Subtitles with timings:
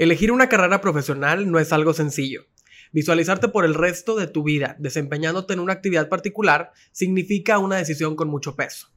[0.00, 2.46] Elegir una carrera profesional no es algo sencillo.
[2.90, 8.16] Visualizarte por el resto de tu vida desempeñándote en una actividad particular significa una decisión
[8.16, 8.88] con mucho peso.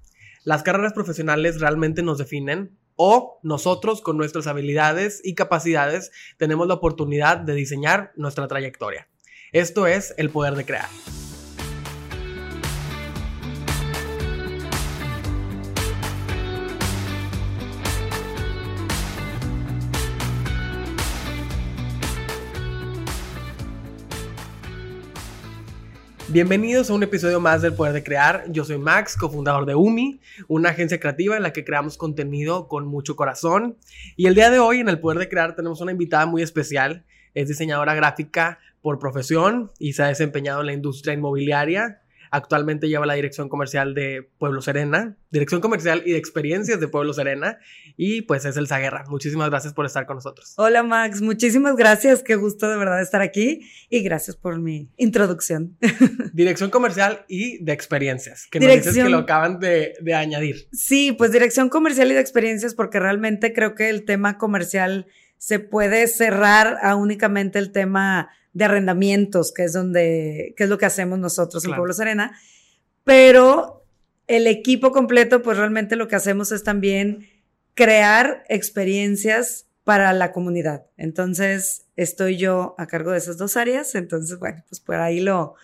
[0.46, 2.80] ¿Las carreras profesionales realmente nos definen?
[2.96, 9.10] ¿O nosotros con nuestras habilidades y capacidades tenemos la oportunidad de diseñar nuestra trayectoria?
[9.52, 10.88] Esto es el poder de crear.
[26.34, 28.46] Bienvenidos a un episodio más del Poder de Crear.
[28.50, 32.88] Yo soy Max, cofundador de UMI, una agencia creativa en la que creamos contenido con
[32.88, 33.78] mucho corazón.
[34.16, 37.06] Y el día de hoy en el Poder de Crear tenemos una invitada muy especial.
[37.36, 42.02] Es diseñadora gráfica por profesión y se ha desempeñado en la industria inmobiliaria.
[42.36, 47.14] Actualmente lleva la dirección comercial de Pueblo Serena, dirección comercial y de experiencias de Pueblo
[47.14, 47.60] Serena.
[47.96, 49.04] Y pues es Elsa Guerra.
[49.08, 50.56] Muchísimas gracias por estar con nosotros.
[50.58, 52.24] Hola Max, muchísimas gracias.
[52.24, 55.78] Qué gusto de verdad estar aquí y gracias por mi introducción.
[56.34, 58.86] Dirección comercial y de experiencias, que dirección...
[58.88, 60.68] nos dices que lo acaban de, de añadir.
[60.72, 65.06] Sí, pues dirección comercial y de experiencias porque realmente creo que el tema comercial
[65.44, 70.78] se puede cerrar a únicamente el tema de arrendamientos, que es donde, que es lo
[70.78, 72.40] que hacemos nosotros en Pueblo Serena.
[73.04, 73.86] Pero
[74.28, 77.28] el equipo completo, pues realmente lo que hacemos es también
[77.74, 80.86] crear experiencias para la comunidad.
[80.96, 83.96] Entonces, estoy yo a cargo de esas dos áreas.
[83.96, 85.56] Entonces, bueno, pues por ahí lo,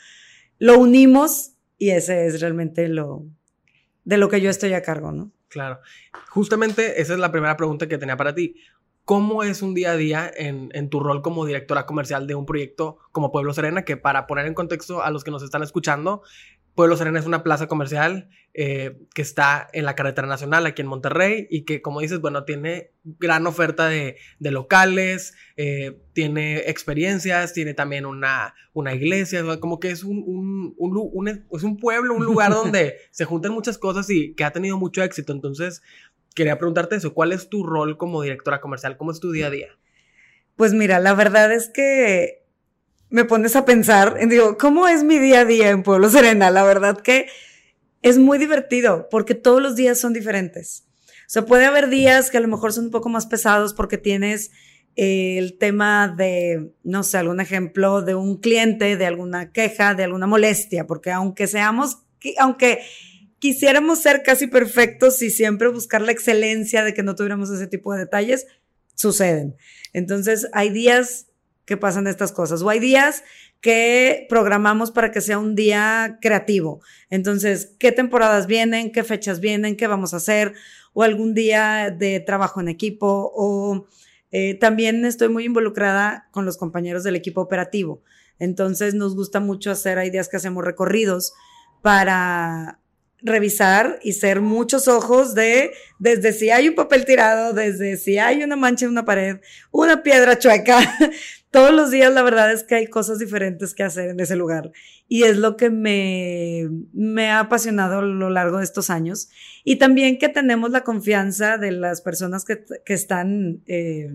[0.58, 3.23] lo unimos y ese es realmente lo,
[4.03, 5.31] de lo que yo estoy a cargo, ¿no?
[5.47, 5.80] Claro.
[6.27, 8.55] Justamente esa es la primera pregunta que tenía para ti.
[9.09, 12.99] ¿Cómo es un día a día en, tu rol como directora comercial de un proyecto
[13.11, 13.83] como Pueblo Serena?
[13.83, 16.21] Que para poner en contexto a los que nos están escuchando,
[16.75, 20.87] Pueblo Serena es una plaza comercial eh, que está en la carretera nacional aquí en
[20.87, 27.73] Monterrey y que, como dices, bueno, tiene gran oferta de, locales, eh, tiene experiencias, tiene
[27.73, 30.75] también una, una iglesia, como que es un,
[31.52, 35.02] es un pueblo, un lugar donde se juntan muchas cosas y que ha tenido mucho
[35.02, 35.33] éxito.
[35.33, 35.81] Entonces,
[36.39, 38.95] quería preguntarte eso, ¿cuál es tu rol como directora comercial?
[38.95, 39.67] ¿Cómo es tu día a día?
[40.55, 42.45] Pues mira, la verdad es que
[43.10, 46.49] me pones a pensar, digo, ¿cómo es mi día a día en Pueblo Serena?
[46.49, 47.28] La verdad que
[48.02, 50.86] es muy divertido porque todos los días son diferentes.
[51.05, 53.98] O sea, puede haber días que a lo mejor son un poco más pesados porque
[53.98, 54.52] tienes
[54.95, 60.05] eh, el tema de, no sé, algún ejemplo de un cliente, de alguna queja, de
[60.05, 62.04] alguna molestia, porque aunque seamos,
[62.38, 62.80] aunque
[63.39, 67.94] quisiéramos ser casi perfectos y siempre buscar la excelencia de que no tuviéramos ese tipo
[67.94, 68.48] de detalles,
[68.95, 69.55] suceden.
[69.94, 71.27] Entonces, hay días
[71.66, 73.23] que pasan estas cosas o hay días
[73.61, 76.82] que programamos para que sea un día creativo.
[77.10, 78.92] Entonces, ¿qué temporadas vienen?
[78.92, 79.78] ¿Qué fechas vienen?
[79.78, 80.54] ¿Qué vamos a hacer?
[80.94, 83.88] O algún día de trabajo en equipo o
[84.32, 88.02] eh, también estoy muy involucrada con los compañeros del equipo operativo.
[88.39, 91.33] Entonces, nos gusta mucho hacer, hay días que hacemos recorridos
[91.82, 92.79] para
[93.21, 98.43] revisar y ser muchos ojos de desde si hay un papel tirado, desde si hay
[98.43, 99.37] una mancha en una pared,
[99.71, 100.80] una piedra chueca.
[101.52, 104.71] Todos los días la verdad es que hay cosas diferentes que hacer en ese lugar.
[105.07, 109.30] Y es lo que me, me ha apasionado a lo largo de estos años.
[109.63, 114.13] Y también que tenemos la confianza de las personas que, que están eh,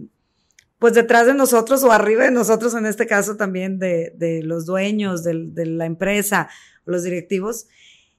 [0.79, 4.65] pues detrás de nosotros o arriba de nosotros en este caso también de, de los
[4.65, 6.49] dueños de, de la empresa,
[6.85, 7.67] los directivos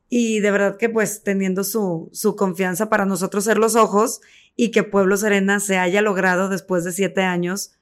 [0.09, 4.21] y de verdad que pues teniendo su, su confianza para nosotros ser los ojos
[4.55, 7.73] y que Pueblo Serena se haya logrado después de siete años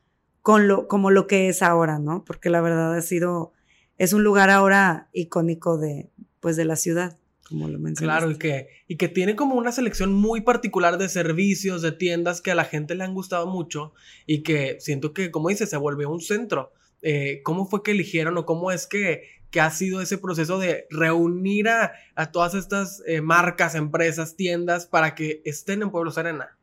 [0.42, 2.24] con lo, como lo que es ahora, ¿no?
[2.26, 3.54] Porque la verdad ha sido,
[3.98, 7.18] es un lugar ahora icónico de, pues de la ciudad,
[7.48, 8.20] como lo mencionaste.
[8.20, 12.42] Claro, y que, y que tiene como una selección muy particular de servicios, de tiendas
[12.42, 13.94] que a la gente le han gustado mucho
[14.26, 16.74] y que siento que, como dices, se volvió un centro.
[17.02, 20.88] Eh, ¿Cómo fue que eligieron o cómo es que que ha sido ese proceso de
[20.90, 21.94] reunir a,
[22.32, 26.58] todas estas eh, marcas, empresas, tiendas para que estén en Pueblo Serena.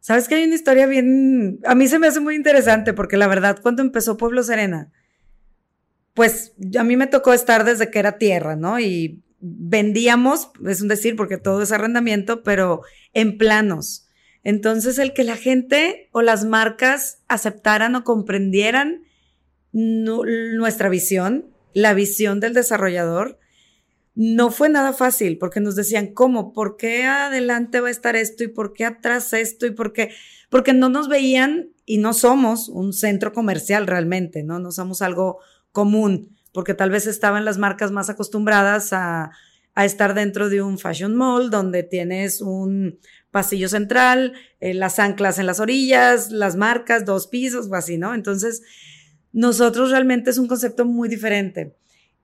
[0.00, 3.26] Sabes que hay una historia bien, a mí se me hace muy interesante porque la
[3.26, 4.90] verdad cuando empezó Pueblo Serena,
[6.14, 8.80] pues a mí me tocó estar desde que era tierra, ¿no?
[8.80, 12.80] Y vendíamos, es un decir porque todo es arrendamiento, pero
[13.12, 14.08] en planos.
[14.42, 19.02] Entonces el que la gente o las marcas aceptaran o comprendieran
[19.72, 23.38] nuestra visión, la visión del desarrollador,
[24.14, 26.52] no fue nada fácil porque nos decían, ¿cómo?
[26.52, 30.10] ¿Por qué adelante va a estar esto y por qué atrás esto y por qué?
[30.50, 34.58] Porque no nos veían y no somos un centro comercial realmente, ¿no?
[34.58, 35.38] No somos algo
[35.72, 39.30] común, porque tal vez estaban las marcas más acostumbradas a,
[39.76, 42.98] estar dentro de un fashion mall donde tienes un
[43.30, 48.12] pasillo central, eh, las anclas en las orillas, las marcas, dos pisos o así, ¿no?
[48.12, 48.60] Entonces,
[49.32, 51.74] nosotros realmente es un concepto muy diferente.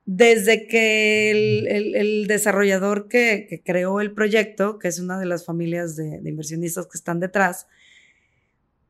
[0.04, 6.20] Desde que el, desarrollador que, creó el proyecto, que es una de las familias de,
[6.20, 7.66] de inversionistas que están detrás,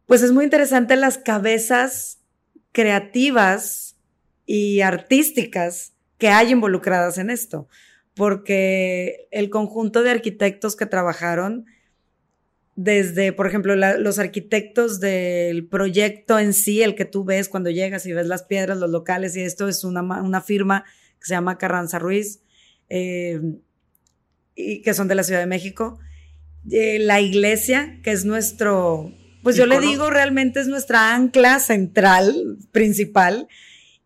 [0.04, 2.18] pues es muy interesante las cabezas
[2.72, 3.96] creativas
[4.44, 7.68] y artísticas que hay involucradas en esto,
[8.14, 11.66] porque el conjunto de arquitectos que trabajaron,
[12.76, 18.04] desde, por ejemplo, los arquitectos del proyecto en sí, el que tú ves cuando llegas
[18.04, 20.84] y ves las piedras, los locales, y esto es una, una firma
[21.18, 22.42] que se llama Carranza Ruiz,
[22.90, 23.40] eh,
[24.54, 25.98] y que son de la Ciudad de México.
[26.70, 29.10] Eh, la iglesia, que es nuestro,
[29.42, 33.48] pues yo le digo, realmente es nuestra ancla central, principal.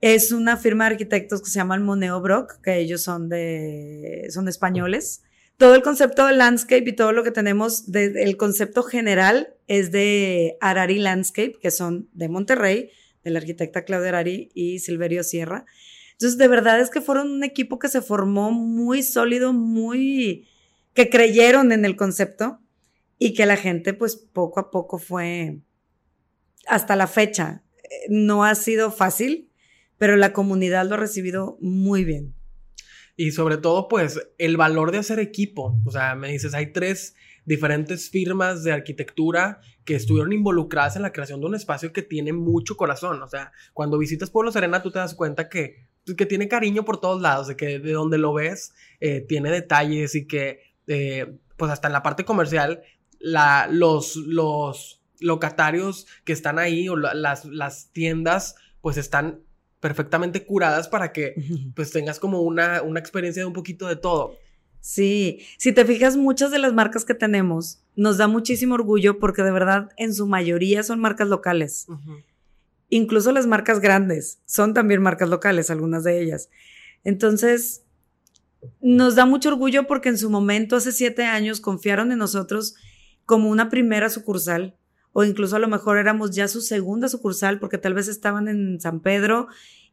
[0.01, 4.49] Es una firma de arquitectos que se llama Moneo Brock, que ellos son de, son
[4.49, 5.23] españoles
[5.61, 10.57] todo el concepto de landscape y todo lo que tenemos, el concepto general es de
[10.63, 12.89] Arari Landscape, que son de Monterrey,
[13.23, 15.67] de la arquitecta Claudia Arari y Silverio Sierra.
[16.13, 20.49] Entonces, de verdad es que fueron un equipo que se formó muy sólido, muy,
[20.95, 22.59] que creyeron en el concepto
[23.19, 25.59] y que la gente, pues, poco a poco fue,
[26.69, 27.65] hasta la fecha,
[28.09, 29.51] no ha sido fácil,
[29.99, 32.40] pero la comunidad lo ha recibido muy bien.
[33.21, 35.79] Y sobre todo, pues, el valor de hacer equipo.
[35.85, 37.15] O sea, me dices, hay tres
[37.45, 42.33] diferentes firmas de arquitectura que estuvieron involucradas en la creación de un espacio que tiene
[42.33, 43.23] mucho corazón.
[43.23, 46.87] O sea, cuando visitas Pueblo Serena, tú te das cuenta que, pues, que tiene cariño
[46.87, 51.37] por todos lados, de que de donde lo ves eh, tiene detalles y que, eh,
[51.59, 52.81] pues, hasta en la parte comercial,
[53.19, 59.43] la, los, los locatarios que están ahí o las, las tiendas, pues, están
[59.81, 61.35] perfectamente curadas para que
[61.75, 64.37] pues tengas como una, una experiencia de un poquito de todo.
[64.81, 69.43] Sí, si te fijas, muchas de las marcas que tenemos nos da muchísimo orgullo porque
[69.43, 71.87] de verdad en su mayoría son marcas locales.
[72.89, 76.49] Incluso las marcas grandes son también marcas locales, algunas de ellas.
[77.05, 77.83] Entonces,
[78.81, 82.75] nos da mucho orgullo porque en su momento, hace siete años, confiaron en nosotros
[83.27, 84.77] como una primera sucursal
[85.13, 88.81] o incluso a lo mejor éramos ya su segunda sucursal porque tal vez estaban en
[88.81, 89.49] San Pedro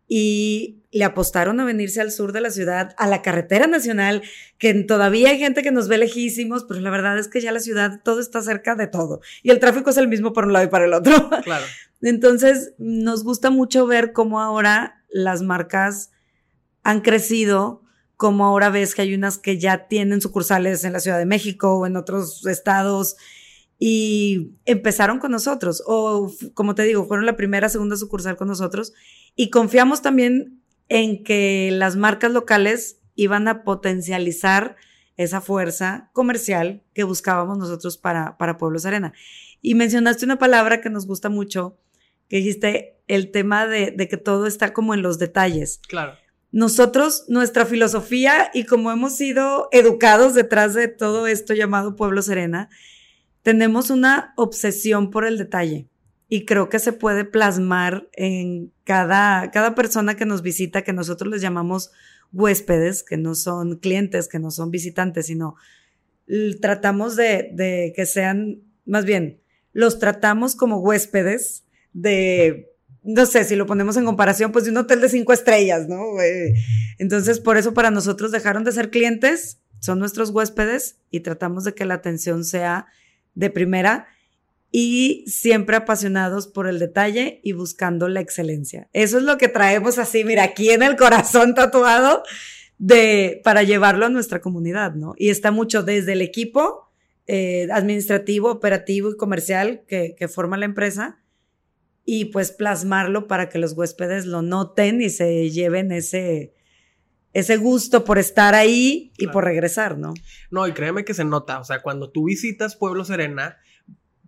[0.07, 4.21] y le apostaron a venirse al sur de la ciudad, a la carretera nacional,
[4.57, 7.59] que todavía hay gente que nos ve lejísimos, pero la verdad es que ya la
[7.59, 10.65] ciudad todo está cerca de todo y el tráfico es el mismo por un lado
[10.65, 11.29] y para el otro.
[11.43, 11.65] Claro.
[12.01, 16.11] Entonces, nos gusta mucho ver cómo ahora las marcas
[16.83, 17.83] han crecido,
[18.17, 21.75] como ahora ves que hay unas que ya tienen sucursales en la Ciudad de México
[21.75, 23.15] o en otros estados
[23.79, 28.93] y empezaron con nosotros, o como te digo, fueron la primera, segunda sucursal con nosotros,
[29.35, 34.75] y confiamos también en que las marcas locales iban a potencializar
[35.15, 39.13] esa fuerza comercial que buscábamos nosotros para, para Pueblos Arena.
[39.61, 41.77] Y mencionaste una palabra que nos gusta mucho,
[42.29, 45.81] que dijiste el tema de, de que todo está como en los detalles.
[45.87, 46.13] Claro.
[46.51, 52.69] Nosotros, nuestra filosofía y como hemos sido educados detrás de todo esto llamado Pueblo Serena,
[53.47, 55.87] tenemos una obsesión por el detalle
[56.27, 61.31] y creo que se puede plasmar en cada, cada persona que nos visita, que nosotros
[61.31, 61.91] les llamamos
[62.33, 65.55] huéspedes, que no son clientes, que no son visitantes, sino
[66.59, 69.39] tratamos de, de que sean, más bien,
[69.71, 71.63] los tratamos como huéspedes
[71.93, 75.87] de, no sé, si lo ponemos en comparación, pues de un hotel de cinco estrellas,
[75.87, 76.19] ¿no?
[76.19, 76.53] Eh,
[76.97, 81.73] entonces, por eso para nosotros dejaron de ser clientes, son nuestros huéspedes y tratamos de
[81.73, 82.87] que la atención sea
[83.37, 84.07] de primera
[84.71, 88.89] y siempre apasionados por el detalle y buscando la excelencia.
[88.93, 92.23] Eso es lo que traemos así, mira, aquí en el corazón tatuado
[92.79, 95.13] de, para llevarlo a nuestra comunidad, ¿no?
[95.17, 96.89] Y está mucho desde el equipo
[97.27, 101.19] eh, administrativo, operativo y comercial que, que forma la empresa
[102.03, 106.53] y pues plasmarlo para que los huéspedes lo noten y se lleven ese,
[107.37, 110.15] ese gusto por estar ahí y por regresar, ¿no?
[110.49, 113.57] No, y créeme que se nota, o sea, cuando tú visitas Pueblo Serena,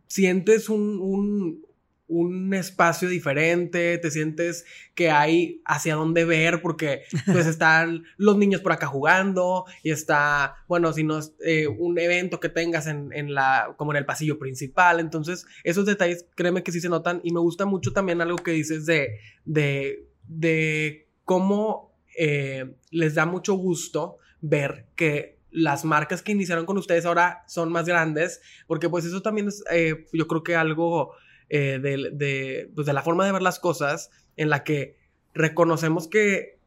[0.05, 1.65] sientes un, un,
[2.07, 4.63] un espacio diferente, te sientes
[4.93, 10.57] que hay hacia dónde ver, porque pues están los niños por acá jugando y está,
[10.67, 14.05] bueno, si no es eh, un evento que tengas en, en, la, como en el
[14.05, 18.21] pasillo principal, entonces esos detalles, créeme que sí se notan y me gusta mucho también
[18.21, 21.88] algo que dices de, de, de cómo
[22.21, 27.71] eh, les da mucho gusto ver que las marcas que iniciaron con ustedes ahora son
[27.71, 31.13] más grandes, porque pues eso también es, eh, yo creo que algo
[31.47, 34.97] eh, de, pues, de, la forma de ver las cosas en la que
[35.33, 36.59] reconocemos que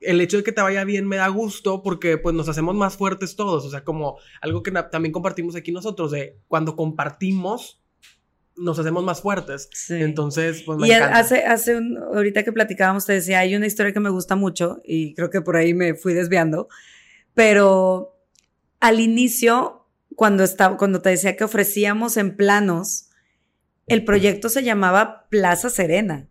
[0.00, 2.98] el hecho de que te vaya bien me da gusto porque pues nos hacemos más
[2.98, 7.81] fuertes todos, o sea, como algo que también compartimos aquí nosotros, de cuando compartimos
[8.56, 9.68] nos hacemos más fuertes.
[9.90, 13.92] Entonces, pues me y hace, hace un, ahorita que platicábamos, te decía, hay una historia
[13.92, 16.68] que me gusta mucho y creo que por ahí me fui desviando,
[17.34, 18.18] pero
[18.80, 23.08] al inicio, cuando estaba, cuando te decía que ofrecíamos en planos,
[23.86, 26.28] el proyecto se llamaba Plaza Serena.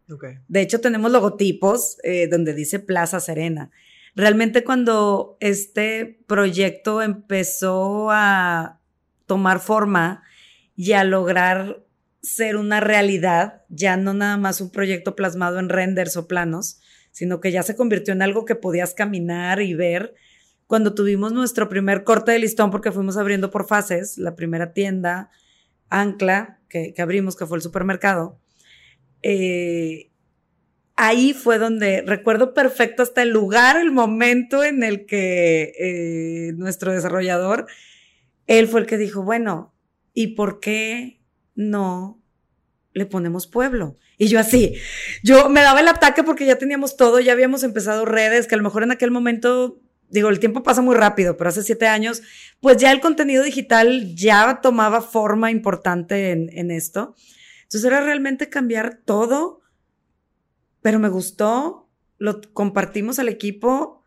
[0.48, 3.72] De hecho, tenemos logotipos eh, donde dice Plaza Serena.
[4.16, 8.80] Realmente cuando este proyecto empezó a
[9.26, 10.24] tomar forma
[10.76, 11.84] y a lograr
[12.22, 16.80] ser una realidad, ya no nada más un proyecto plasmado en renders o planos,
[17.12, 20.14] sino que ya se convirtió en algo que podías caminar y ver.
[20.68, 25.30] Cuando tuvimos nuestro primer corte de listón, porque fuimos abriendo por fases, la primera tienda,
[25.90, 28.40] Ancla, que, abrimos, que fue el supermercado,
[29.24, 30.10] eh,
[30.96, 36.94] ahí fue donde recuerdo perfecto hasta el lugar, el momento en el que eh, nuestro
[36.94, 37.66] desarrollador,
[38.48, 39.74] él fue el que dijo, bueno,
[40.14, 41.21] ¿y por qué
[41.56, 42.22] no
[42.94, 43.98] le ponemos pueblo.
[44.18, 44.76] Y yo así,
[45.24, 48.58] yo me daba el ataque porque ya teníamos todo, ya habíamos empezado redes, que a
[48.58, 49.80] lo mejor en aquel momento,
[50.10, 52.22] digo, el tiempo pasa muy rápido, pero hace siete años,
[52.60, 57.16] pues ya el contenido digital ya tomaba forma importante en, en esto.
[57.64, 59.62] Entonces era realmente cambiar todo,
[60.82, 64.01] pero me gustó, lo compartimos al equipo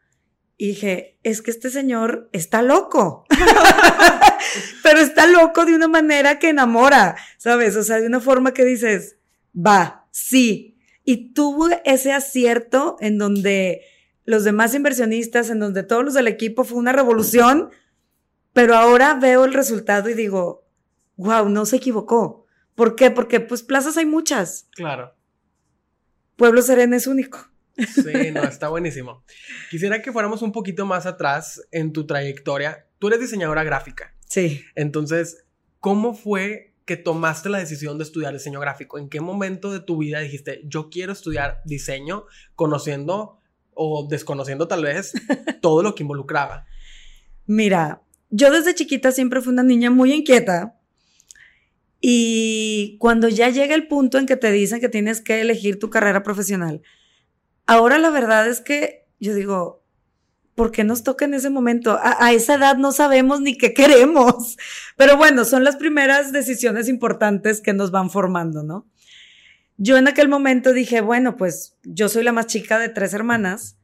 [0.57, 3.25] y dije, es que este señor está loco.
[4.83, 7.77] pero está loco de una manera que enamora, ¿sabes?
[7.77, 9.17] O sea, de una forma que dices,
[9.55, 10.77] va, sí.
[11.05, 13.83] Y tuvo ese acierto en donde
[14.25, 17.71] los demás inversionistas, en donde todos los del equipo fue una revolución,
[18.53, 20.67] pero ahora veo el resultado y digo,
[21.17, 22.47] wow, no se equivocó.
[22.75, 23.11] ¿Por qué?
[23.11, 24.69] Porque pues plazas hay muchas.
[24.73, 25.15] Claro.
[26.37, 27.54] Pueblo Sereno es único.
[27.77, 29.25] Sí, no, está buenísimo.
[29.71, 32.87] Quisiera que fuéramos un poquito más atrás en tu trayectoria.
[32.99, 34.15] Tú eres diseñadora gráfica.
[34.29, 34.65] Sí.
[34.75, 35.45] Entonces,
[35.81, 38.99] ¿cómo fue que tomaste la decisión de estudiar diseño gráfico?
[38.99, 43.41] ¿En qué momento de tu vida dijiste, yo quiero estudiar diseño, conociendo
[43.73, 45.13] o desconociendo tal vez
[45.61, 46.67] todo lo que involucraba?
[47.47, 50.79] Mira, yo desde chiquita siempre fui una niña muy inquieta.
[52.01, 55.89] Y cuando ya llega el punto en que te dicen que tienes que elegir tu
[55.89, 56.83] carrera profesional,
[57.67, 59.85] ahora la verdad es que yo digo,
[60.55, 61.99] ¿por qué nos toca en ese momento?
[62.01, 64.57] A, esa edad no sabemos ni qué queremos.
[64.97, 68.87] Pero bueno, son las primeras decisiones importantes que nos van formando, ¿no?
[69.77, 73.77] Yo en aquel momento dije, bueno, pues yo soy la más chica de tres hermanas.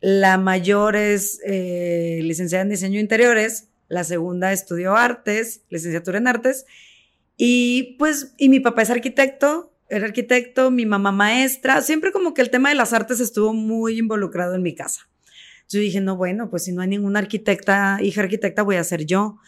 [0.00, 6.66] La mayor es eh, licenciada en diseño interiores, la segunda estudió artes, licenciatura en artes,
[7.36, 12.42] y pues, y mi papá es arquitecto, era arquitecto, mi mamá maestra, siempre como que
[12.42, 15.08] el tema de las artes estuvo muy involucrado en mi casa.
[15.68, 19.04] Yo dije, no, bueno, pues si no hay ninguna arquitecta, hija arquitecta, voy a ser
[19.04, 19.38] yo.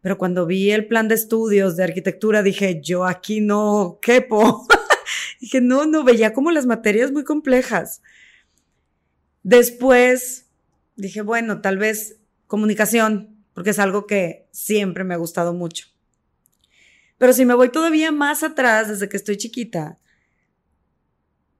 [0.00, 4.66] Pero cuando vi el plan de estudios de arquitectura, dije, yo aquí no quepo.
[5.40, 8.02] dije, no, no, veía como las materias muy complejas.
[9.42, 10.46] Después
[10.96, 15.86] dije, bueno, tal vez comunicación, porque es algo que siempre me ha gustado mucho.
[17.18, 19.98] Pero si me voy todavía más atrás, desde que estoy chiquita,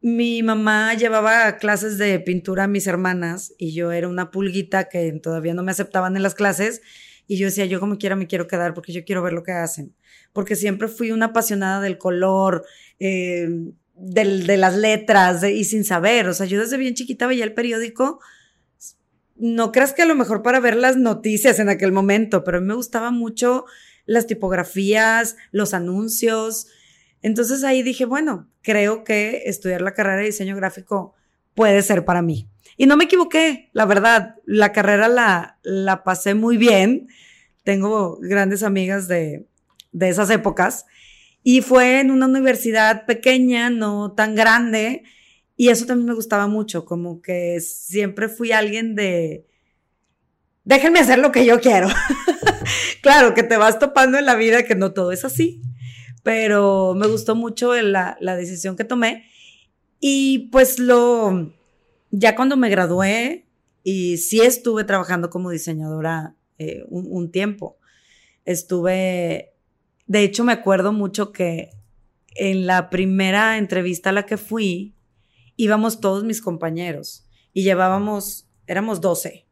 [0.00, 5.12] mi mamá llevaba clases de pintura a mis hermanas y yo era una pulguita que
[5.20, 6.80] todavía no me aceptaban en las clases
[7.26, 9.52] y yo decía, yo como quiera me quiero quedar porque yo quiero ver lo que
[9.52, 9.94] hacen,
[10.32, 12.64] porque siempre fui una apasionada del color,
[13.00, 13.48] eh,
[13.96, 18.20] de las letras y sin saber, o sea, yo desde bien chiquita veía el periódico,
[19.34, 22.60] no creas que a lo mejor para ver las noticias en aquel momento, pero a
[22.60, 23.66] mí me gustaba mucho
[24.08, 26.66] las tipografías, los anuncios,
[27.22, 31.14] entonces ahí dije, bueno, creo que estudiar la carrera de diseño gráfico
[31.54, 32.48] puede ser para mí.
[32.76, 37.08] Y no me equivoqué, la verdad, la carrera la, la pasé muy bien.
[37.64, 39.46] Tengo grandes amigas de,
[39.92, 40.86] de esas épocas.
[41.42, 45.02] Y fue en una universidad pequeña, no tan grande.
[45.56, 49.44] Y eso también me gustaba mucho, como que siempre fui alguien de,
[50.64, 51.88] déjenme hacer lo que yo quiero.
[53.08, 55.62] claro, que te vas topando en la vida que no todo es así
[56.28, 59.24] pero me gustó mucho la, decisión que tomé.
[59.98, 61.54] Y pues lo,
[62.10, 63.46] ya cuando me gradué,
[63.82, 67.78] y sí estuve trabajando como diseñadora eh, un, tiempo,
[68.44, 69.54] estuve,
[70.06, 71.70] de hecho me acuerdo mucho que
[72.34, 74.94] en la primera entrevista a la que fui,
[75.56, 79.47] íbamos todos mis compañeros y llevábamos, éramos 12.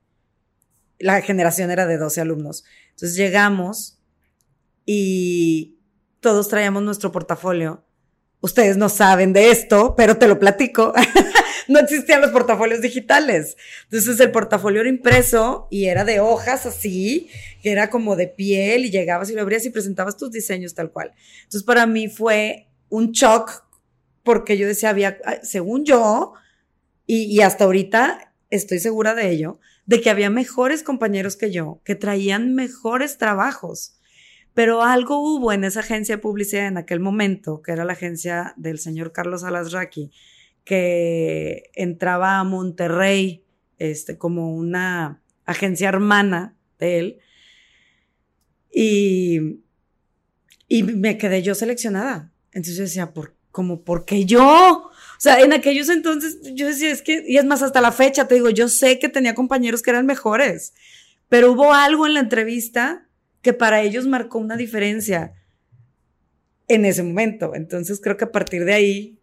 [0.99, 2.65] La generación era de 12 alumnos.
[2.91, 3.99] Entonces llegamos
[4.85, 5.79] y
[6.21, 7.87] todos traíamos nuestro portafolio
[8.47, 10.93] ustedes no saben de esto, pero te lo platico.
[11.69, 13.57] no existían los portafolios digitales.
[13.85, 17.29] Entonces el portafolio era impreso y era de hojas así,
[17.63, 20.91] que era como de piel y llegabas y lo abrías y presentabas tus diseños tal
[20.91, 21.13] cual.
[21.39, 23.65] Entonces para mí fue un shock
[24.23, 26.35] porque yo decía, había, según yo,
[27.07, 31.81] y, y hasta ahorita estoy segura de ello, de que había mejores compañeros que yo,
[31.85, 33.99] que traían mejores trabajos.
[34.53, 38.55] Pero algo hubo en esa agencia de publicidad en aquel momento, que era la agencia
[38.57, 40.11] del señor Carlos Alasraqui,
[40.65, 43.45] que entraba a Monterrey
[43.79, 47.19] este, como una agencia hermana de él.
[48.73, 49.61] Y,
[50.69, 52.33] y me quedé yo seleccionada.
[52.49, 54.91] Entonces yo decía, ¿por, como, ¿por qué yo?
[55.17, 58.29] O sea, en aquellos entonces yo decía, es que, y es más, hasta la fecha
[58.29, 60.75] te digo, yo sé que tenía compañeros que eran mejores,
[61.29, 63.07] pero hubo algo en la entrevista
[63.41, 65.35] que para ellos marcó una diferencia
[66.69, 67.55] en ese momento.
[67.55, 69.19] Entonces creo que a partir de ahí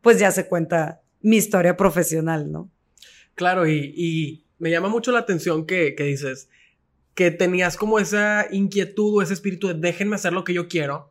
[0.00, 2.70] pues ya se cuenta mi historia profesional, ¿no?
[3.34, 6.48] Claro, y, me llama mucho la atención que, que, dices
[7.14, 11.10] que tenías como esa inquietud o ese espíritu de déjenme hacer lo que yo quiero.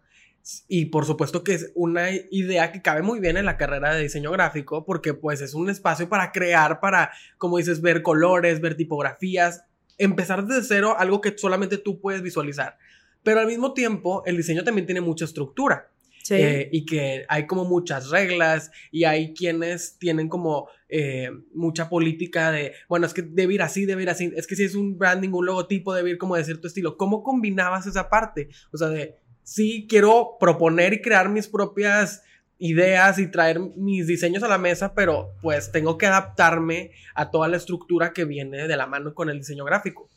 [0.67, 4.03] Y por supuesto que es una idea que cabe muy bien en la carrera de
[4.03, 8.75] diseño gráfico porque pues es un espacio para crear, para, como dices, ver colores, ver
[8.75, 9.65] tipografías,
[9.97, 12.77] empezar desde cero algo que solamente tú puedes visualizar.
[13.23, 15.89] Pero al mismo tiempo, el diseño también tiene mucha estructura.
[16.29, 22.51] Eh, y que hay como muchas reglas y hay quienes tienen como eh, mucha política
[22.51, 24.97] de, bueno, es que debe ir así, debe ir así, es que si es un
[24.97, 26.97] branding, un logotipo, debe ir como de cierto estilo.
[26.97, 28.49] ¿Cómo combinabas esa parte?
[28.71, 32.23] O sea, de, sí quiero proponer y crear mis propias
[32.57, 37.47] ideas y traer mis diseños a la mesa, pero pues tengo que adaptarme a toda
[37.47, 40.09] la estructura que viene de la mano con el diseño gráfico.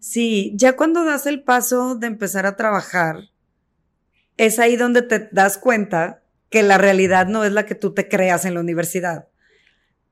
[0.00, 3.28] Sí, ya cuando das el paso de empezar a trabajar,
[4.36, 8.08] es ahí donde te das cuenta que la realidad no es la que tú te
[8.08, 9.28] creas en la universidad.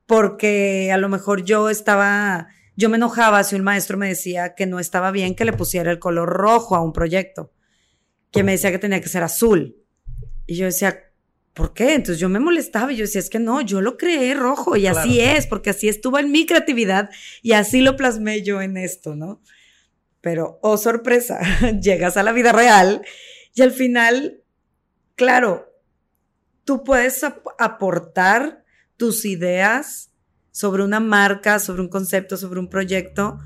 [0.06, 4.66] Porque a lo mejor yo estaba, yo me enojaba si un maestro me decía que
[4.66, 7.52] no estaba bien que le pusiera el color rojo a un proyecto,
[8.30, 9.76] que me decía que tenía que ser azul.
[10.46, 11.10] Y yo decía,
[11.54, 11.94] ¿por qué?
[11.94, 14.86] Entonces yo me molestaba y yo decía, es que no, yo lo creé rojo y
[14.86, 17.10] así es, porque así estuvo en mi creatividad
[17.42, 19.40] y así lo plasmé yo en esto, ¿no?
[20.20, 21.40] Pero, oh sorpresa,
[21.80, 23.02] llegas a la vida real
[23.54, 24.42] y al final,
[25.16, 25.72] claro,
[26.64, 27.24] tú puedes
[27.58, 28.64] aportar
[28.96, 30.12] tus ideas
[30.50, 33.38] sobre una marca, sobre un concepto, sobre un proyecto,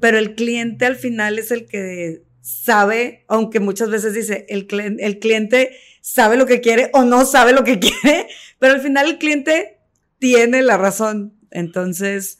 [0.00, 4.68] pero el cliente al final es el que sabe, aunque muchas veces dice, el,
[5.00, 8.28] el cliente sabe lo que quiere o no sabe lo que quiere,
[8.60, 9.80] pero al final el cliente
[10.20, 11.34] tiene la razón.
[11.50, 12.38] Entonces,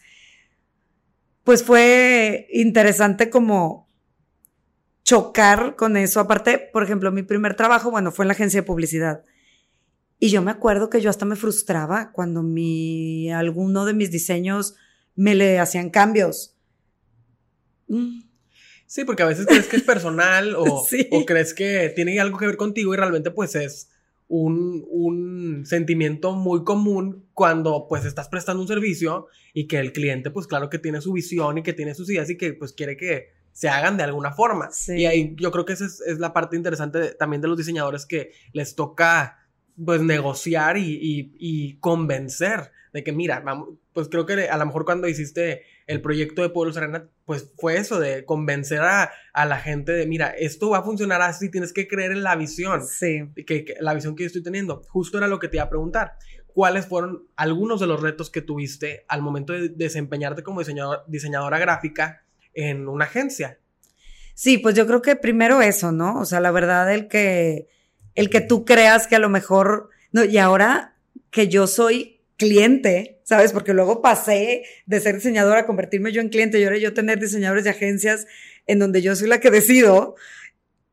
[1.42, 3.88] pues fue interesante como
[5.02, 6.20] chocar con eso.
[6.20, 9.24] Aparte, por ejemplo, mi primer trabajo, bueno, fue en la agencia de publicidad.
[10.20, 14.76] Y yo me acuerdo que yo hasta me frustraba cuando mi, alguno de mis diseños
[15.16, 16.56] me le hacían cambios.
[17.88, 18.25] Mm.
[18.86, 22.46] Sí, porque a veces crees que es personal o, o, crees que tiene algo que
[22.46, 23.90] ver contigo y realmente pues es
[24.28, 30.30] un, un, sentimiento muy común cuando pues estás prestando un servicio y que el cliente
[30.30, 32.96] pues claro que tiene su visión y que tiene sus ideas y que pues quiere
[32.96, 34.68] que se hagan de alguna forma.
[34.88, 38.32] Y ahí yo creo que esa es, la parte interesante también de los diseñadores que
[38.52, 39.48] les toca
[39.82, 43.44] pues negociar y, convencer de que mira,
[43.92, 47.76] pues creo que a lo mejor cuando hiciste el proyecto de Pueblo Serena, pues fue
[47.76, 51.86] eso de convencer a, la gente de mira, esto va a funcionar así, tienes que
[51.86, 53.28] creer en la visión, sí.
[53.46, 54.82] que, la visión que yo estoy teniendo.
[54.88, 56.14] Justo era lo que te iba a preguntar.
[56.46, 62.22] ¿Cuáles fueron algunos de los retos que tuviste al momento de desempeñarte como diseñadora gráfica
[62.54, 63.58] en una agencia.
[64.32, 66.18] Sí, pues yo creo que primero eso, ¿no?
[66.18, 67.68] O sea, la verdad, el que,
[68.14, 70.96] el que tú creas que a lo mejor, no, y ahora
[71.30, 73.52] que yo soy cliente, ¿sabes?
[73.52, 77.18] Porque luego pasé de ser diseñadora a convertirme yo en cliente y ahora yo tener
[77.18, 78.26] diseñadores de agencias
[78.66, 80.16] en donde yo soy la que decido.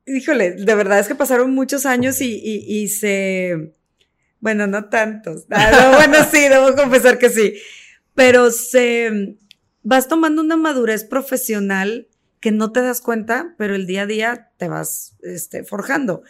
[0.06, 3.74] Híjole, de verdad es que pasaron muchos años y, y, se,
[4.40, 5.46] bueno, no tantos.
[5.52, 7.56] Ah, bueno, sí, debo confesar que sí.
[8.16, 9.38] Pero se,
[9.82, 12.08] vas tomando una madurez profesional
[12.40, 16.24] que no te das cuenta, pero el día a día te vas este, forjando.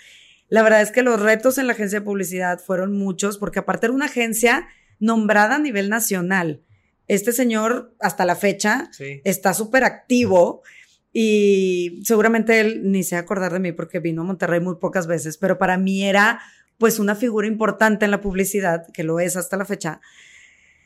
[0.47, 3.87] La verdad es que los retos en la agencia de publicidad fueron muchos, porque aparte
[3.87, 4.67] era una agencia
[5.03, 6.61] nombrada a nivel nacional.
[7.07, 8.89] Este señor, hasta la fecha,
[9.25, 10.63] está súper activo
[11.11, 14.75] y seguramente él ni se va a acordar de mí porque vino a Monterrey muy
[14.77, 16.39] pocas veces, pero para mí era
[16.77, 19.99] pues una figura importante en la publicidad, que lo es hasta la fecha.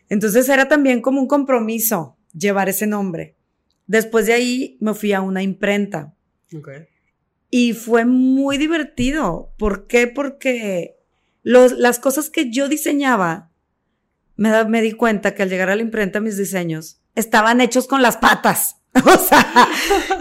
[0.09, 3.35] Entonces era también como un compromiso llevar ese nombre.
[3.85, 6.15] Después de ahí me fui a una imprenta.
[7.49, 9.53] Y fue muy divertido.
[9.57, 10.07] ¿Por qué?
[10.07, 10.97] Porque
[11.43, 13.46] las cosas que yo diseñaba,
[14.37, 18.01] me, me di cuenta que al llegar a la imprenta mis diseños estaban hechos con
[18.01, 18.75] las patas.
[19.05, 19.67] O sea,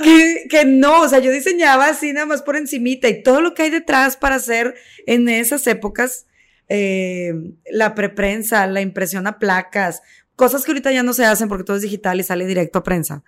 [0.51, 3.63] que, no, o sea, yo diseñaba así nada más por encimita y todo lo que
[3.63, 4.75] hay detrás para hacer
[5.07, 6.27] en esas épocas,
[6.69, 7.33] eh,
[7.71, 10.03] la preprensa, la impresión a placas,
[10.35, 12.83] cosas que ahorita ya no se hacen porque todo es digital y sale directo a
[12.83, 13.25] prensa.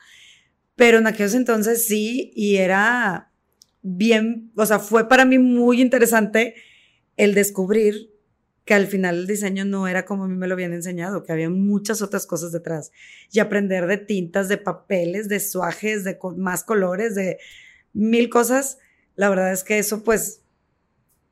[0.77, 3.31] Pero en aquellos entonces sí, y era
[3.81, 6.57] bien, o sea, fue para mí muy interesante
[7.17, 8.11] el descubrir
[8.69, 11.33] que al final el diseño no era como a mí me lo habían enseñado, que
[11.33, 12.93] había muchas otras cosas detrás.
[13.33, 17.39] Y aprender de tintas, de papeles, de suajes, de más colores, de
[17.95, 18.77] mil cosas.
[19.17, 20.43] La verdad es que eso pues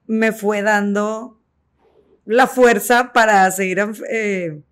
[0.07, 1.39] me fue dando
[2.25, 4.63] la fuerza para seguir eh,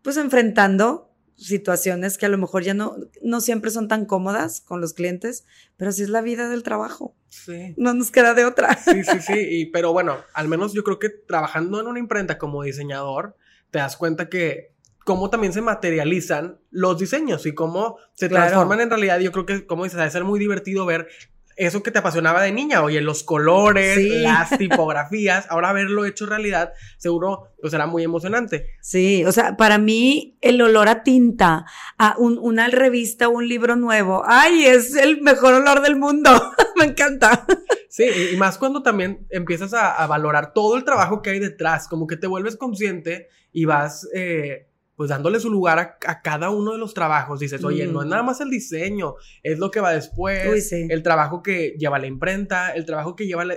[0.00, 4.80] pues enfrentando situaciones que a lo mejor ya no, no siempre son tan cómodas con
[4.80, 5.44] los clientes,
[5.76, 7.14] pero así es la vida del trabajo.
[7.28, 7.74] Sí.
[7.76, 8.76] No nos queda de otra.
[8.76, 9.34] Sí, sí, sí.
[9.36, 13.36] Y, pero bueno, al menos yo creo que trabajando en una imprenta como diseñador,
[13.70, 14.72] te das cuenta que
[15.04, 19.18] cómo también se materializan los diseños y cómo se transforman en realidad.
[19.20, 21.08] Yo creo que, como dices, debe ser muy divertido ver
[21.56, 26.72] eso que te apasionaba de niña, oye, los colores, las tipografías, ahora verlo hecho realidad,
[26.98, 28.66] seguro pues será muy emocionante.
[28.80, 31.64] Sí, o sea, para mí el olor a tinta,
[31.98, 36.30] a una revista o un libro nuevo, ay, es el mejor olor del mundo,
[36.76, 37.46] me encanta.
[37.88, 42.06] Sí, y más cuando también empiezas a, valorar todo el trabajo que hay detrás, como
[42.06, 44.08] que te vuelves consciente y vas...
[44.14, 44.68] Eh,
[45.02, 47.40] pues dándole su lugar a, cada uno de los trabajos.
[47.40, 51.42] Dices, oye, no es nada más el diseño, es lo que va después, el trabajo
[51.42, 53.54] que lleva la imprenta, el trabajo que lleva la,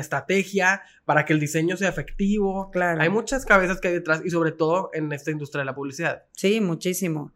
[0.00, 2.72] estrategia para que el diseño sea efectivo.
[2.72, 3.00] Claro.
[3.00, 6.24] Hay muchas cabezas que hay detrás y sobre todo en esta industria de la publicidad.
[6.32, 7.32] Sí, muchísimo.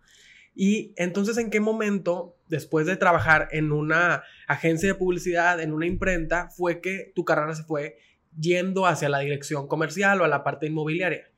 [0.57, 5.87] Y entonces, ¿en qué momento, después de trabajar en una agencia de publicidad, en una
[5.87, 7.99] imprenta, fue que tu carrera se fue
[8.37, 11.32] yendo hacia la dirección comercial o a la parte inmobiliaria?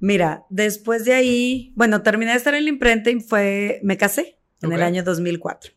[0.00, 4.38] Mira, después de ahí, bueno, terminé de estar en la imprenta y fue, me casé
[4.62, 5.72] en el año 2004.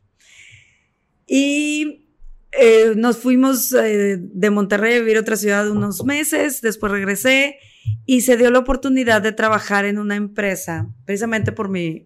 [1.27, 2.07] Y
[2.53, 7.57] eh, nos fuimos eh, de Monterrey a vivir a otra ciudad unos meses, después regresé
[8.05, 12.05] y se dio la oportunidad de trabajar en una empresa, precisamente por mi,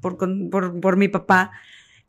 [0.00, 0.16] por,
[0.50, 1.50] por, por mi papá.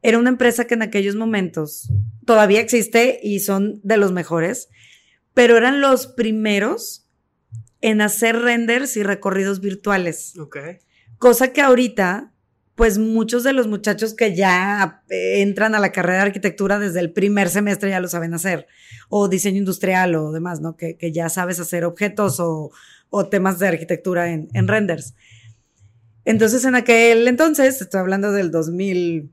[0.01, 1.91] Era una empresa que en aquellos momentos
[2.25, 4.69] todavía existe y son de los mejores,
[5.34, 7.03] pero eran los primeros
[7.84, 10.39] en hacer renders y recorridos virtuales.
[10.39, 10.58] Ok.
[11.17, 12.32] Cosa que ahorita,
[12.76, 17.02] pues muchos de los muchachos que ya eh, entran a la carrera de arquitectura desde
[17.02, 18.67] el primer semestre ya lo saben hacer.
[19.10, 20.78] O diseño industrial o demás, ¿no?
[20.78, 22.72] Que, ya sabes hacer objetos o,
[23.30, 25.13] temas de arquitectura en, en renders.
[26.24, 29.30] Entonces, en aquel entonces, estoy hablando del 2000,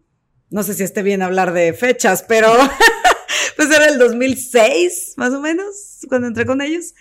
[0.51, 2.53] no sé si esté bien hablar de fechas, pero
[3.57, 6.95] pues era el 2006, más o menos, cuando entré con ellos.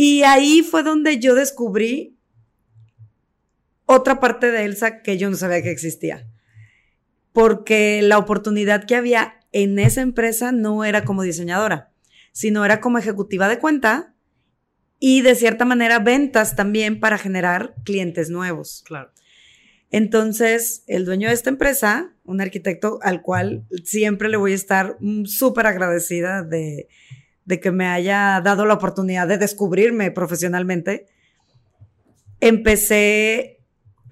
[0.00, 2.16] Y ahí fue donde yo descubrí
[3.84, 6.24] otra parte de Elsa que yo no sabía que existía.
[7.32, 11.90] Porque la oportunidad que había en esa empresa no era como diseñadora,
[12.30, 14.14] sino era como ejecutiva de cuenta
[15.00, 18.84] y de cierta manera ventas también para generar clientes nuevos.
[18.86, 19.10] Claro.
[19.90, 24.96] Entonces, el dueño de esta empresa, un arquitecto al cual siempre le voy a estar
[25.24, 26.86] súper agradecida de,
[27.48, 31.06] de que me haya dado la oportunidad de descubrirme profesionalmente,
[32.40, 33.64] empecé,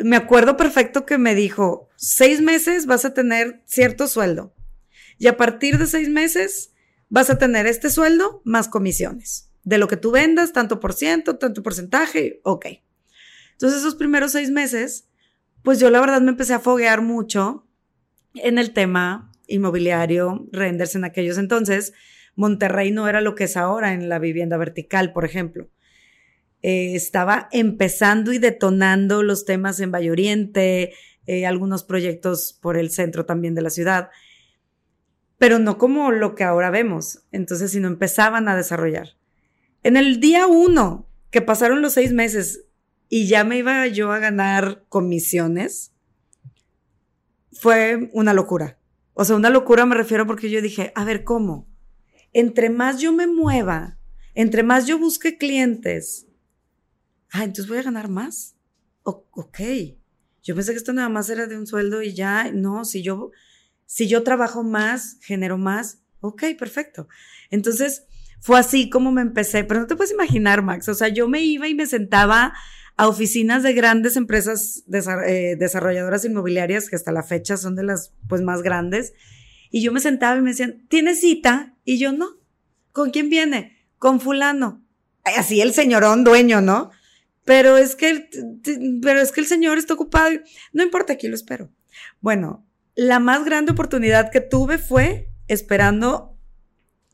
[0.02, 4.54] me acuerdo perfecto que me dijo, seis meses vas a tener cierto sueldo
[5.18, 6.72] y a partir de seis meses
[7.10, 9.52] vas a tener este sueldo más comisiones.
[9.64, 12.66] De lo que tú vendas, tanto por ciento, tanto porcentaje, ok.
[13.52, 15.08] Entonces esos primeros seis meses,
[15.62, 17.66] pues yo la verdad me empecé a foguear mucho
[18.32, 21.92] en el tema inmobiliario, renders en aquellos entonces,
[22.36, 25.68] Monterrey no era lo que es ahora en la vivienda vertical, por ejemplo.
[26.62, 30.92] Eh, estaba empezando y detonando los temas en Valle Oriente,
[31.26, 34.10] eh, algunos proyectos por el centro también de la ciudad,
[35.38, 37.24] pero no como lo que ahora vemos.
[37.32, 39.16] Entonces, si no empezaban a desarrollar.
[39.82, 42.64] En el día uno, que pasaron los seis meses
[43.08, 45.92] y ya me iba yo a ganar comisiones,
[47.52, 48.78] fue una locura.
[49.14, 51.66] O sea, una locura me refiero porque yo dije, a ver, ¿cómo?
[52.36, 53.98] Entre más yo me mueva,
[54.34, 56.26] entre más yo busque clientes,
[57.30, 58.56] ah, entonces voy a ganar más.
[59.02, 59.58] ok.
[60.42, 63.30] Yo pensé que esto nada más era de un sueldo y ya, no, si yo,
[63.86, 67.08] si yo trabajo más, genero más, ok, perfecto.
[67.48, 68.04] Entonces,
[68.40, 71.42] fue así como me empecé, pero no te puedes imaginar, Max, o sea, yo me
[71.42, 72.52] iba y me sentaba
[72.98, 74.84] a oficinas de grandes empresas
[75.26, 79.14] eh, desarrolladoras inmobiliarias, que hasta la fecha son de las pues más grandes,
[79.70, 81.74] y yo me sentaba y me decían, ¿tienes cita?
[81.84, 82.28] Y yo no.
[82.92, 83.76] ¿Con quién viene?
[83.98, 84.82] Con fulano.
[85.24, 86.90] así el señorón dueño, ¿no?
[87.44, 88.28] Pero es que el,
[89.02, 90.30] pero es que el señor está ocupado.
[90.72, 91.70] No importa, aquí lo espero.
[92.20, 96.36] Bueno, la más grande oportunidad que tuve fue esperando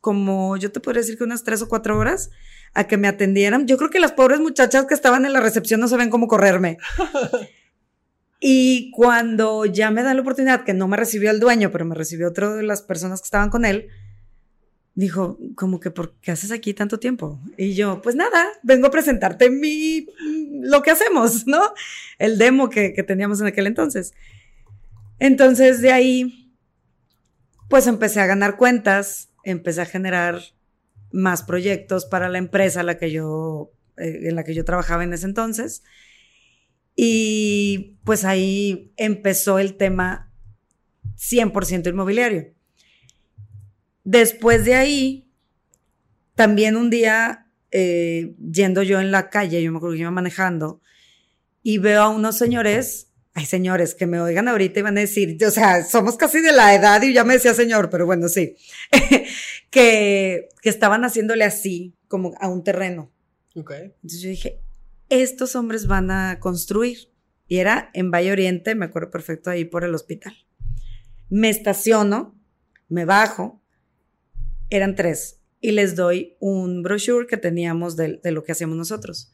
[0.01, 2.29] como yo te podría decir que unas tres o cuatro horas
[2.73, 3.67] a que me atendieran.
[3.67, 6.77] Yo creo que las pobres muchachas que estaban en la recepción no saben cómo correrme.
[8.45, 11.95] y cuando ya me dan la oportunidad, que no me recibió el dueño, pero me
[11.95, 13.87] recibió otro de las personas que estaban con él,
[14.95, 17.39] dijo, como que, ¿por qué haces aquí tanto tiempo?
[17.55, 20.07] Y yo, pues nada, vengo a presentarte mi,
[20.59, 21.61] lo que hacemos, ¿no?
[22.19, 24.13] El demo que, teníamos en aquel entonces.
[25.19, 26.53] Entonces, de ahí,
[27.69, 30.41] pues empecé a ganar cuentas, empecé a generar
[31.13, 32.89] más proyectos para la empresa eh,
[33.95, 35.81] en la que yo trabajaba en ese entonces.
[36.95, 40.31] Y pues ahí empezó el tema
[41.17, 42.53] 100% inmobiliario.
[44.03, 45.31] Después de ahí,
[46.35, 50.81] también un día, eh, yendo yo en la calle, yo me acuerdo que iba manejando,
[51.61, 55.37] y veo a unos señores, ay señores, que me oigan ahorita y van a decir,
[55.45, 58.57] o sea, somos casi de la edad y ya me decía señor, pero bueno, sí,
[59.69, 63.11] que, que estaban haciéndole así, como a un terreno.
[63.55, 63.93] Okay.
[63.95, 64.62] Entonces yo dije,
[65.21, 67.13] estos hombres van a construir.
[67.47, 70.33] Y era en Valle Oriente, me acuerdo perfecto, ahí por el hospital.
[71.29, 72.39] Me estaciono,
[72.89, 73.61] me bajo,
[74.69, 79.33] eran tres, y les doy un brochure que teníamos de, lo que hacíamos nosotros.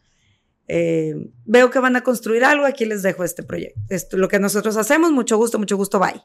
[0.68, 1.16] Eh,
[1.46, 3.80] veo que van a construir algo, aquí les dejo este proyecto.
[3.90, 6.22] Esto, lo que nosotros hacemos, mucho gusto, mucho gusto, bye.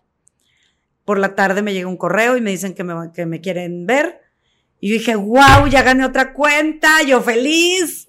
[1.05, 3.87] Por la tarde me llega un correo y me dicen que me, que me quieren
[3.87, 4.21] ver.
[4.81, 8.07] Y yo dije, wow, ya gané otra cuenta, yo feliz.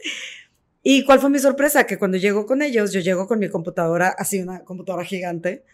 [0.88, 1.88] ¿Y cuál fue mi sorpresa?
[1.88, 5.66] Que cuando llego con ellos, yo llego con mi computadora, así una computadora gigante,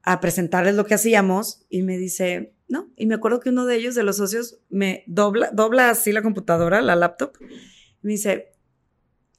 [0.00, 2.88] a presentarles lo que hacíamos y me dice, no.
[2.94, 6.22] Y me acuerdo que uno de ellos, de los socios, me dobla, dobla así la
[6.22, 8.52] computadora, la laptop, y me dice,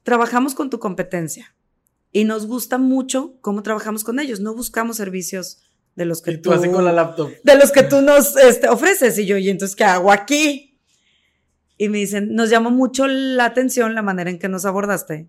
[0.02, 1.56] trabajamos con tu competencia
[2.12, 4.40] y nos gusta mucho cómo trabajamos con ellos.
[4.40, 5.62] No buscamos servicios
[5.94, 7.30] de los que y tú, así con la laptop.
[7.42, 9.18] De los que tú nos este, ofreces.
[9.18, 10.75] Y yo, ¿y entonces qué hago aquí?
[11.78, 15.28] Y me dicen, nos llamó mucho la atención la manera en que nos abordaste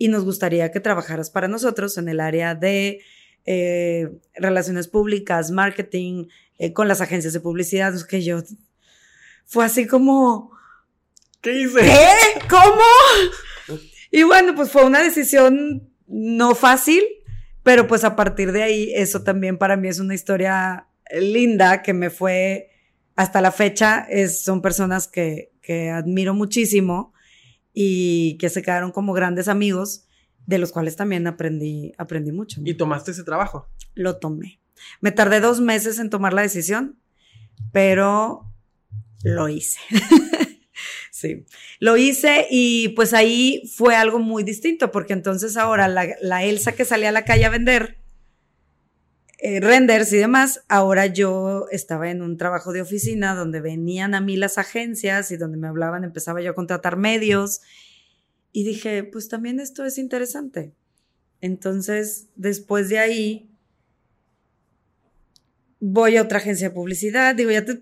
[0.00, 3.02] y nos gustaría que trabajaras para nosotros en el área de
[3.44, 6.26] eh, relaciones públicas, marketing,
[6.58, 7.94] eh, con las agencias de publicidad.
[8.08, 8.42] Que yo,
[9.44, 10.52] fue así como,
[11.42, 11.80] ¿qué hice?
[11.80, 12.48] ¿Qué?
[12.48, 13.78] ¿Cómo?
[14.10, 17.04] Y bueno, pues fue una decisión no fácil,
[17.62, 21.92] pero pues a partir de ahí, eso también para mí es una historia linda que
[21.92, 22.70] me fue
[23.16, 24.06] hasta la fecha.
[24.08, 27.12] Es, son personas que, que admiro muchísimo
[27.72, 30.06] y que se quedaron como grandes amigos,
[30.46, 32.60] de los cuales también aprendí, aprendí mucho.
[32.64, 33.68] ¿Y tomaste ese trabajo?
[33.94, 34.60] Lo tomé.
[35.00, 36.98] Me tardé dos meses en tomar la decisión,
[37.72, 38.50] pero
[39.22, 39.78] lo hice.
[41.10, 41.44] sí,
[41.78, 46.72] lo hice y pues ahí fue algo muy distinto, porque entonces ahora la, la Elsa
[46.72, 47.99] que salía a la calle a vender
[49.42, 54.20] eh, renders y demás, ahora yo estaba en un trabajo de oficina donde venían a
[54.20, 57.60] mí las agencias y donde me hablaban, empezaba yo a contratar medios
[58.52, 60.72] y dije, pues también esto es interesante.
[61.40, 63.50] Entonces, después de ahí,
[65.78, 67.80] voy a otra agencia de publicidad, digo, ya te,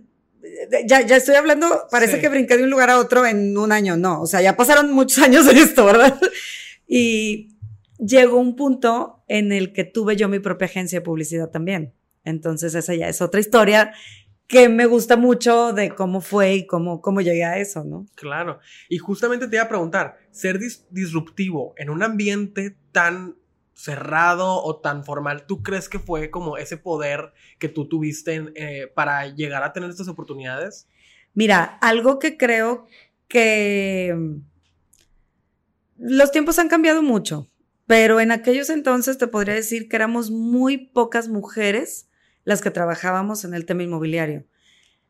[0.87, 2.21] ya, ya estoy hablando, parece Sí.
[2.21, 4.92] que brinqué de un lugar a otro en un año, no, o sea, ya pasaron
[4.92, 6.18] muchos años de esto, ¿verdad?
[6.87, 7.49] Y
[7.98, 11.94] llegó un punto en el que tuve yo mi propia agencia de publicidad también.
[12.24, 13.92] Entonces, esa ya es otra historia
[14.46, 18.06] que me gusta mucho de cómo fue y cómo, cómo llegué a eso, ¿no?
[18.14, 18.61] Claro.
[18.88, 23.37] Y justamente te iba a preguntar, ser dis- disruptivo en un ambiente tan
[23.74, 28.52] cerrado o tan formal, ¿tú crees que fue como ese poder que tú tuviste en,
[28.56, 30.88] eh, para llegar a tener estas oportunidades?
[31.34, 32.87] Mira, algo que creo
[33.28, 34.37] que mm,
[35.98, 37.48] los tiempos han cambiado mucho,
[37.88, 42.07] pero en aquellos entonces te podría decir que éramos muy pocas mujeres
[42.44, 44.44] las que trabajábamos en el tema inmobiliario.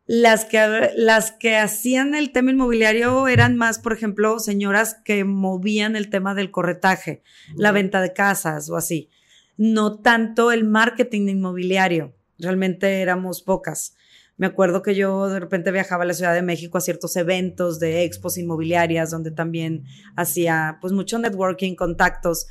[0.07, 5.97] Las que, las que hacían el tema inmobiliario eran más, por ejemplo, señoras que movían
[5.97, 7.25] el tema del corretaje,
[7.57, 9.11] la venta de casas o así.
[9.57, 12.15] No tanto el marketing inmobiliario.
[12.39, 13.97] Realmente éramos pocas.
[14.39, 17.81] Me acuerdo que yo de repente viajaba a la Ciudad de México a ciertos eventos
[17.81, 22.47] de expos inmobiliarias donde también hacía pues mucho networking, contactos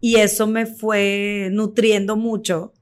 [0.00, 2.74] y eso me fue nutriendo mucho.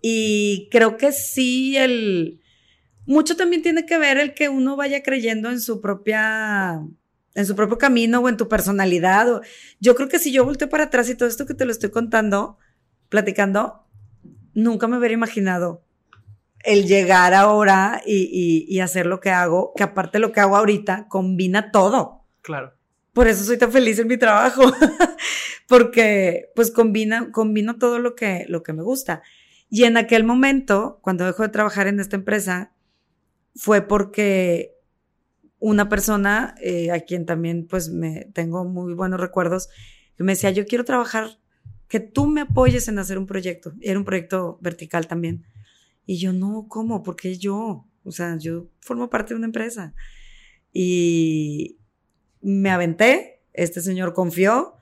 [0.00, 2.40] Y creo que sí el
[3.06, 6.82] mucho también tiene que ver el que uno vaya creyendo en su propia
[7.34, 9.36] en su propio camino o en tu personalidad.
[9.36, 9.40] O,
[9.78, 11.90] yo creo que si yo volteo para atrás y todo esto que te lo estoy
[11.90, 12.58] contando,
[13.08, 13.86] platicando,
[14.52, 15.84] nunca me hubiera imaginado
[16.64, 20.56] el llegar ahora y, y, y hacer lo que hago, que aparte lo que hago
[20.56, 22.22] ahorita combina todo.
[22.42, 22.74] Claro.
[23.12, 24.62] por eso soy tan feliz en mi trabajo,
[25.68, 29.22] porque pues combina, combino todo lo que, lo que me gusta.
[29.70, 32.72] Y en aquel momento, cuando dejo de trabajar en esta empresa,
[33.54, 34.74] fue porque
[35.58, 39.68] una persona eh, a quien también pues me tengo muy buenos recuerdos,
[40.16, 41.38] que me decía, yo quiero trabajar,
[41.88, 43.72] que tú me apoyes en hacer un proyecto.
[43.80, 45.44] Era un proyecto vertical también.
[46.06, 47.02] Y yo, no, ¿cómo?
[47.02, 49.94] Porque yo, o sea, yo formo parte de una empresa.
[50.72, 51.78] Y
[52.40, 54.74] me aventé, este señor confió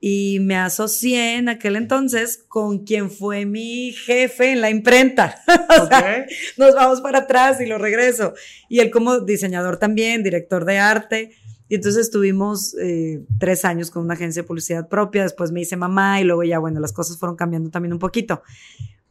[0.00, 5.36] y me asocié en aquel entonces con quien fue mi jefe en la imprenta.
[5.82, 8.32] o sea, nos vamos para atrás y lo regreso.
[8.68, 11.32] Y él como diseñador también, director de arte.
[11.68, 15.76] Y entonces estuvimos eh, tres años con una agencia de publicidad propia, después me hice
[15.76, 18.42] mamá y luego ya, bueno, las cosas fueron cambiando también un poquito.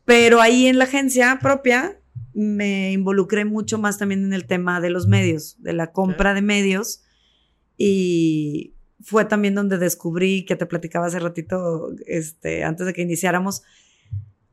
[0.09, 2.01] Pero ahí en la agencia propia
[2.33, 6.41] me involucré mucho más también en el tema de los medios, de la compra de
[6.41, 7.03] medios.
[7.77, 13.61] Y fue también donde descubrí, que te platicaba hace ratito, este, antes de que iniciáramos,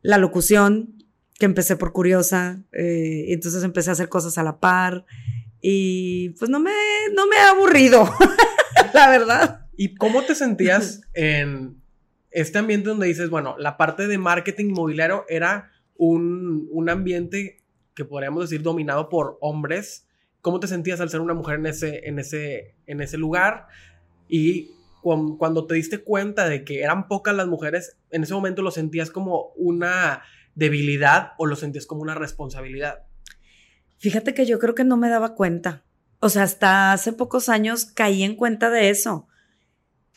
[0.02, 1.02] la locución,
[1.38, 5.06] que empecé por curiosa, eh, y entonces empecé a hacer cosas a la par,
[5.62, 6.72] y pues no me,
[7.14, 8.12] no me ha aburrido,
[8.92, 9.66] la verdad.
[9.74, 11.80] ¿Y cómo te sentías en
[12.36, 18.04] este ambiente donde dices, bueno, la parte de marketing inmobiliario era un, un ambiente que
[18.04, 20.06] podríamos decir dominado por hombres?
[20.42, 23.68] ¿Cómo te sentías al ser una mujer en ese, en ese, en ese lugar?
[24.28, 24.70] Y
[25.00, 29.10] cuando te diste cuenta de que eran pocas las mujeres, en ese momento lo sentías
[29.10, 30.22] como una
[30.54, 33.06] debilidad o lo sentías como una responsabilidad.
[33.96, 35.84] Fíjate que yo creo que no me daba cuenta.
[36.20, 39.26] O sea, hasta hace pocos años caí en cuenta de eso.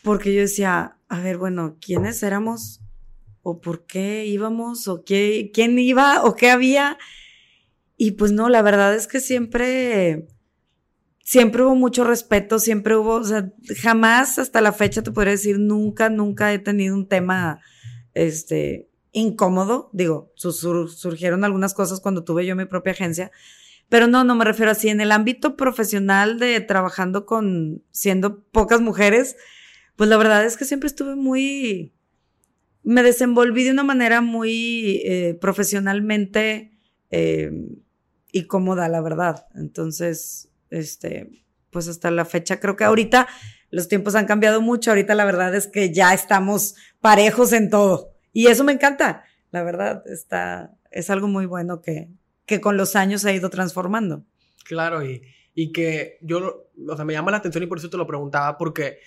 [0.04, 2.82] Porque yo decía, a ver, bueno, ¿quiénes éramos?
[3.42, 4.88] ¿O por qué íbamos?
[4.88, 6.24] ¿O qué, quién iba?
[6.24, 6.98] ¿O qué había?
[7.98, 10.28] Y pues no, la verdad es que siempre
[11.30, 15.60] siempre hubo mucho respeto, siempre hubo, o sea, jamás hasta la fecha te podría decir,
[15.60, 17.60] nunca, nunca he tenido un tema,
[18.16, 19.92] este, incómodo.
[19.94, 23.32] Digo, surgieron algunas cosas cuando tuve yo mi propia agencia,
[23.90, 24.90] pero no, no me refiero así.
[24.90, 29.36] En el ámbito profesional de trabajando con, siendo pocas mujeres,
[30.00, 31.94] pues la verdad es que siempre estuve muy,
[32.84, 36.72] me desenvolví de una manera muy eh, profesionalmente
[37.12, 37.52] eh,
[38.32, 39.48] y cómoda, la verdad.
[39.56, 43.28] Entonces, este, pues hasta la fecha creo que ahorita
[43.72, 48.14] los tiempos han cambiado mucho, ahorita la verdad es que ya estamos parejos en todo
[48.32, 52.08] y eso me encanta, la verdad está, es algo muy bueno que,
[52.46, 54.24] que con los años se ha ido transformando.
[54.64, 57.98] Claro, y, y que yo, o sea, me llama la atención y por eso te
[57.98, 59.00] lo preguntaba, porque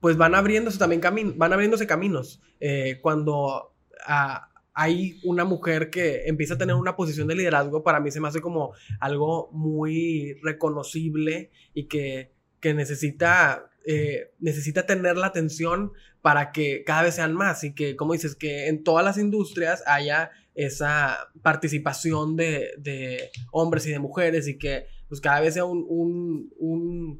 [0.00, 2.40] pues van abriéndose también caminos, van abriéndose caminos.
[2.60, 3.74] Eh, cuando
[4.06, 8.20] a, hay una mujer que empieza a tener una posición de liderazgo, para mí se
[8.20, 12.30] me hace como algo muy reconocible y que,
[12.62, 18.12] necesita, eh, necesita tener la atención para que cada vez sean más y que, como
[18.12, 24.58] dices, que en todas las industrias haya esa participación de, hombres y de mujeres y
[24.58, 27.18] que pues cada vez sea un un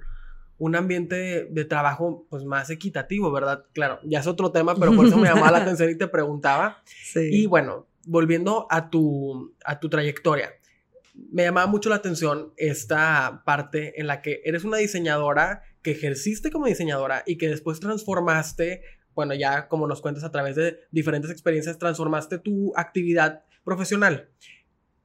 [0.74, 3.64] ambiente de, trabajo pues más equitativo, ¿verdad?
[3.72, 6.82] Claro, ya es otro tema, pero por eso me llamaba la atención y te preguntaba.
[6.84, 7.28] Sí.
[7.30, 10.50] Y bueno, volviendo a tu, a tu trayectoria,
[11.30, 16.50] me llamaba mucho la atención esta parte en la que eres una diseñadora que ejerciste
[16.50, 18.82] como diseñadora y que después transformaste,
[19.14, 24.28] bueno, ya como nos cuentas a través de diferentes experiencias, transformaste tu actividad profesional.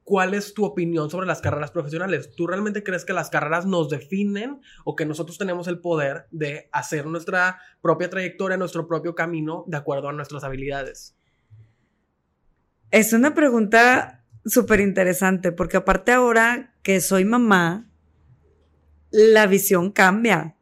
[0.04, 2.30] ¿Cuál es tu opinión sobre las carreras profesionales?
[2.36, 6.68] ¿Tú realmente crees que las carreras nos definen o que nosotros tenemos el poder de
[6.72, 11.16] hacer nuestra propia trayectoria, nuestro propio camino de acuerdo a nuestras habilidades?
[12.90, 17.90] Es una pregunta súper interesante porque aparte ahora que soy mamá,
[19.10, 20.56] la visión cambia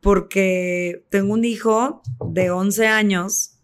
[0.00, 3.58] porque tengo un hijo de 11 años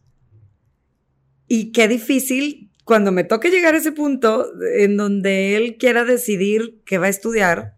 [1.48, 6.81] y qué difícil cuando me toque llegar a ese punto en donde él quiera decidir
[6.85, 7.77] qué va a estudiar,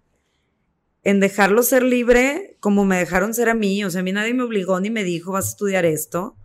[1.05, 4.35] en dejarlo ser libre como me dejaron ser a mí, o sea, a mí nadie
[4.35, 6.37] me obligó ni me dijo vas a estudiar esto.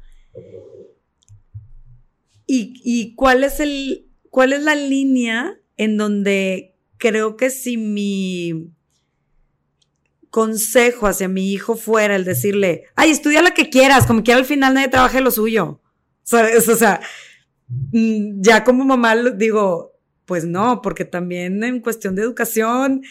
[2.53, 8.73] Y, cuál es el, cuál es la línea en donde creo que si mi
[10.29, 14.45] consejo hacia mi hijo fuera el decirle, ay, estudia lo que quieras, como quiera al
[14.45, 15.81] final nadie trabaje lo suyo.
[16.23, 17.01] O sea,
[17.91, 23.03] ya como mamá digo, pues no, porque también en cuestión de educación,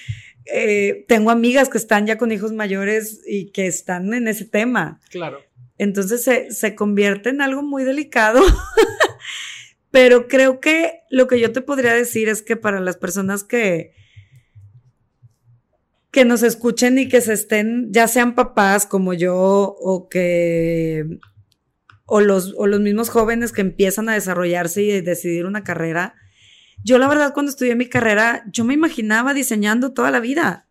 [0.47, 5.01] eh, tengo amigas que están ya con hijos mayores y que están en ese tema.
[5.11, 5.41] Claro.
[5.79, 8.43] Entonces se, se convierte en algo muy delicado.
[9.91, 13.93] Pero creo que lo que yo te podría decir es que para las personas que,
[16.11, 21.19] que nos escuchen y que se estén, ya sean papás como yo o que
[22.13, 26.17] o los, o los mismos jóvenes que empiezan a desarrollarse y decidir una carrera.
[26.83, 30.67] Yo la verdad cuando estudié mi carrera, yo me imaginaba diseñando toda la vida,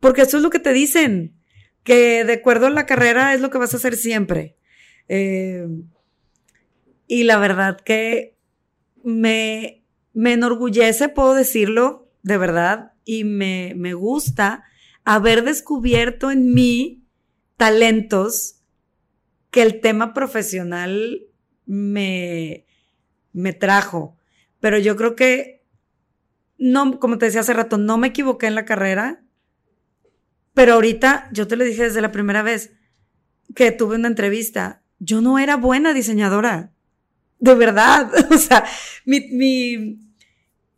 [0.00, 1.36] porque eso es lo que te dicen,
[1.84, 4.56] que de acuerdo a la carrera es lo que vas a hacer siempre.
[5.06, 5.68] Eh,
[7.06, 8.36] y la verdad que
[9.04, 14.64] me, me enorgullece, puedo decirlo, de verdad, y me, me gusta
[15.04, 17.04] haber descubierto en mí
[17.56, 18.55] talentos
[19.56, 21.22] que el tema profesional
[21.64, 22.66] me,
[23.32, 24.14] me trajo.
[24.60, 25.64] Pero yo creo que,
[26.58, 29.22] no, como te decía hace rato, no me equivoqué en la carrera,
[30.52, 32.74] pero ahorita, yo te lo dije desde la primera vez
[33.54, 36.74] que tuve una entrevista, yo no era buena diseñadora.
[37.38, 38.12] De verdad.
[38.30, 38.62] O sea,
[39.06, 40.05] mi, mi,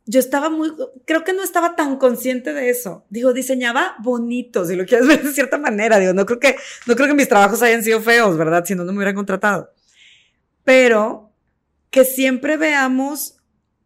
[0.09, 0.72] yo estaba muy,
[1.04, 3.04] creo que no estaba tan consciente de eso.
[3.11, 5.98] Digo, diseñaba bonito, si lo quieres ver de cierta manera.
[5.98, 6.56] Digo, no creo que,
[6.86, 8.64] no creo que mis trabajos hayan sido feos, ¿verdad?
[8.64, 9.70] Si no, no me hubieran contratado.
[10.64, 11.30] Pero
[11.90, 13.36] que siempre veamos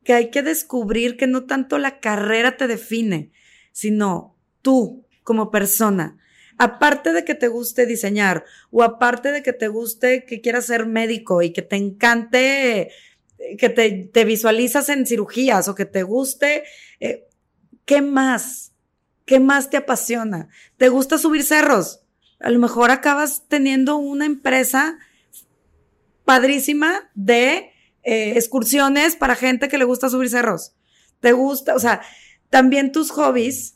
[0.04, 3.32] que hay que descubrir que no tanto la carrera te define,
[3.72, 6.18] sino tú como persona.
[6.56, 10.86] Aparte de que te guste diseñar o aparte de que te guste que quieras ser
[10.86, 12.92] médico y que te encante
[13.59, 16.64] que te, visualizas en cirugías o que te guste,
[17.01, 17.28] eh,
[17.84, 18.72] ¿qué más?
[19.24, 20.49] ¿Qué más te apasiona?
[20.76, 22.03] ¿Te gusta subir cerros?
[22.40, 24.99] A lo mejor acabas teniendo una empresa
[26.24, 27.70] padrísima de
[28.03, 30.74] eh, excursiones para gente que le gusta subir cerros.
[31.20, 32.03] Te gusta, o sea,
[32.51, 33.74] también tus hobbies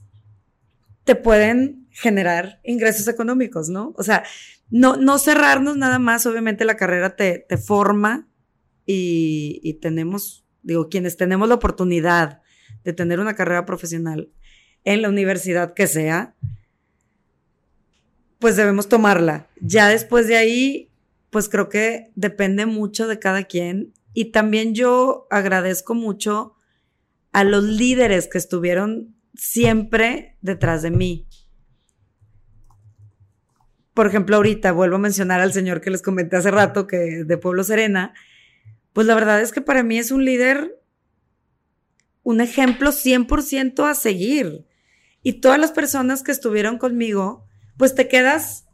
[1.05, 3.95] te pueden generar ingresos económicos, ¿no?
[3.97, 4.25] O sea,
[4.69, 8.26] no, no cerrarnos nada más, obviamente la carrera te, te forma,
[8.87, 12.41] y, tenemos, digo, quienes tenemos la oportunidad
[12.85, 14.31] de tener una carrera profesional
[14.85, 16.37] en la universidad que sea,
[18.39, 19.49] pues debemos tomarla.
[19.61, 20.91] Ya después de ahí,
[21.31, 23.93] pues creo que depende mucho de cada quien.
[24.13, 26.55] Y también yo agradezco mucho
[27.33, 31.27] a los líderes que estuvieron siempre detrás de mí.
[33.93, 37.39] Por ejemplo, ahorita vuelvo a mencionar al señor que les comenté hace rato, que de
[37.39, 38.15] Pueblo Serena,
[38.97, 40.81] pues la verdad es que para mí es un líder,
[42.23, 44.65] un ejemplo 100% a seguir.
[45.23, 48.65] Y todas las personas que estuvieron conmigo, pues te quedas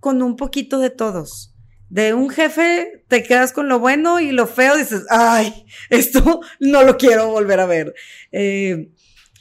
[0.00, 1.54] con un poquito de todos.
[1.90, 6.82] De un jefe te quedas con lo bueno y lo feo, dices, ay, esto no
[6.82, 7.94] lo quiero volver a ver.
[8.30, 8.90] Eh,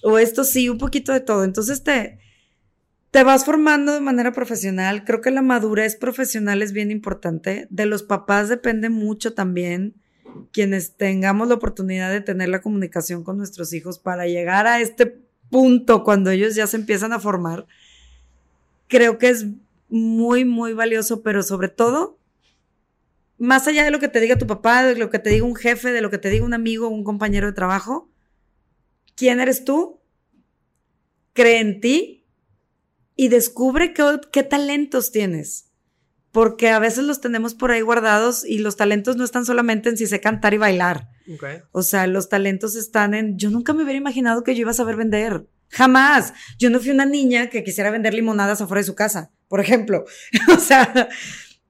[0.03, 1.45] o esto sí, un poquito de todo.
[1.45, 2.19] Entonces te,
[3.11, 5.03] te vas formando de manera profesional.
[5.03, 7.67] Creo que la madurez profesional es bien importante.
[7.69, 9.95] De los papás depende mucho también
[10.53, 15.21] quienes tengamos la oportunidad de tener la comunicación con nuestros hijos para llegar a este
[15.49, 17.67] punto cuando ellos ya se empiezan a formar,
[18.87, 19.45] creo que es
[19.89, 22.17] muy, muy valioso, pero sobre todo,
[23.37, 25.55] más allá de lo que te diga tu papá, de lo que te diga un
[25.55, 28.09] jefe, de lo que te diga un amigo, un compañero de trabajo,
[29.15, 29.99] ¿quién eres tú?
[31.33, 32.20] Cree en ti
[33.21, 35.69] y descubre qué, qué talentos tienes
[36.31, 39.97] porque a veces los tenemos por ahí guardados y los talentos no están solamente en
[39.97, 41.07] si sé cantar y bailar.
[41.71, 44.73] O sea, los talentos están en, yo nunca me hubiera imaginado que yo iba a
[44.73, 45.45] saber vender.
[45.69, 46.33] Jamás.
[46.57, 50.05] Yo no fui una niña que quisiera vender limonadas afuera de su casa, por ejemplo.
[50.55, 51.07] o sea,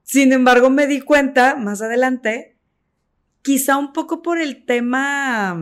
[0.03, 2.55] sin embargo, me di cuenta más adelante,
[3.41, 5.59] quizá un poco por el tema,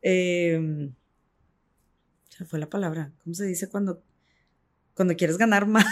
[0.00, 0.90] eh,
[2.48, 4.02] fue la palabra, ¿cómo se dice cuando
[5.02, 5.84] cuando quieres ganar más.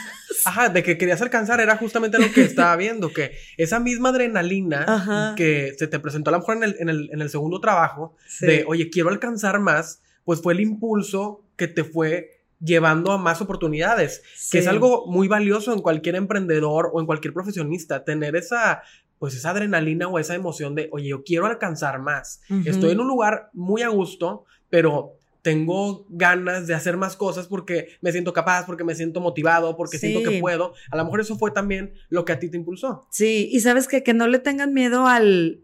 [0.45, 5.35] Ajá, de que querías alcanzar era justamente lo que estaba viendo, que esa misma adrenalina
[5.37, 8.15] que se te presentó a lo mejor en el, en el, en el segundo trabajo,
[8.41, 13.41] de, oye, quiero alcanzar más, pues fue el impulso que te fue llevando a más
[13.41, 18.83] oportunidades, que es algo muy valioso en cualquier emprendedor o en cualquier profesionista, tener esa,
[19.19, 23.09] pues esa adrenalina o esa emoción de, oye, yo quiero alcanzar más, estoy en un
[23.09, 28.67] lugar muy a gusto, pero tengo ganas de hacer más cosas porque me siento capaz,
[28.67, 30.75] porque me siento motivado, porque siento que puedo.
[30.91, 33.07] A lo mejor eso fue también lo que a ti te impulsó.
[33.11, 35.61] Sí, y sabes que, que no le tengan miedo al,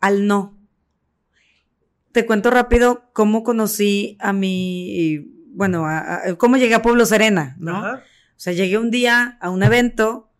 [0.00, 0.58] al no.
[2.12, 5.86] Te cuento rápido cómo conocí a mi, bueno,
[6.38, 7.94] cómo llegué a Pueblo Serena, ¿no?
[7.94, 10.30] O sea, llegué un día a un evento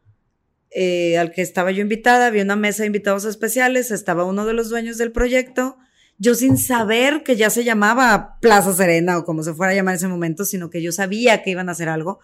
[0.70, 4.52] eh, al que estaba yo invitada, había una mesa de invitados especiales, estaba uno de
[4.52, 5.78] los dueños del proyecto
[6.18, 9.94] yo sin saber que ya se llamaba Plaza Serena o como se fuera a llamar
[9.94, 12.20] en ese momento, sino que yo sabía que iban a hacer algo.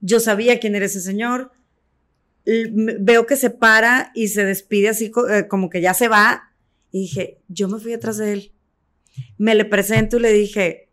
[0.00, 1.52] Yo sabía quién era ese señor.
[2.44, 6.52] Veo que se para y se despide así eh, como que ya se va.
[6.92, 8.52] Y dije, yo me fui atrás de él.
[9.38, 10.90] Me le presento y le dije,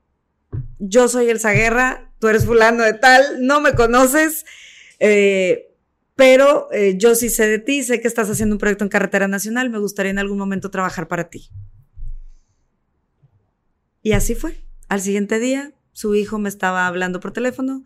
[0.80, 4.46] yo soy Elsa Guerra, tú eres fulano de tal, no me conoces,
[5.00, 5.76] eh,
[6.16, 9.28] pero eh, yo sí sé de ti, sé que estás haciendo un proyecto en carretera
[9.28, 11.50] nacional, me gustaría en algún momento trabajar para ti.
[14.02, 14.64] Y así fue.
[14.90, 17.84] Al siguiente día, su hijo me estaba hablando por teléfono,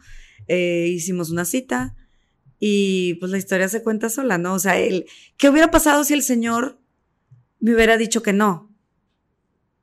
[0.47, 1.95] eh, hicimos una cita
[2.59, 4.53] y pues la historia se cuenta sola, ¿no?
[4.53, 5.05] O sea, el,
[5.37, 6.79] ¿qué hubiera pasado si el señor
[7.59, 8.71] me hubiera dicho que no?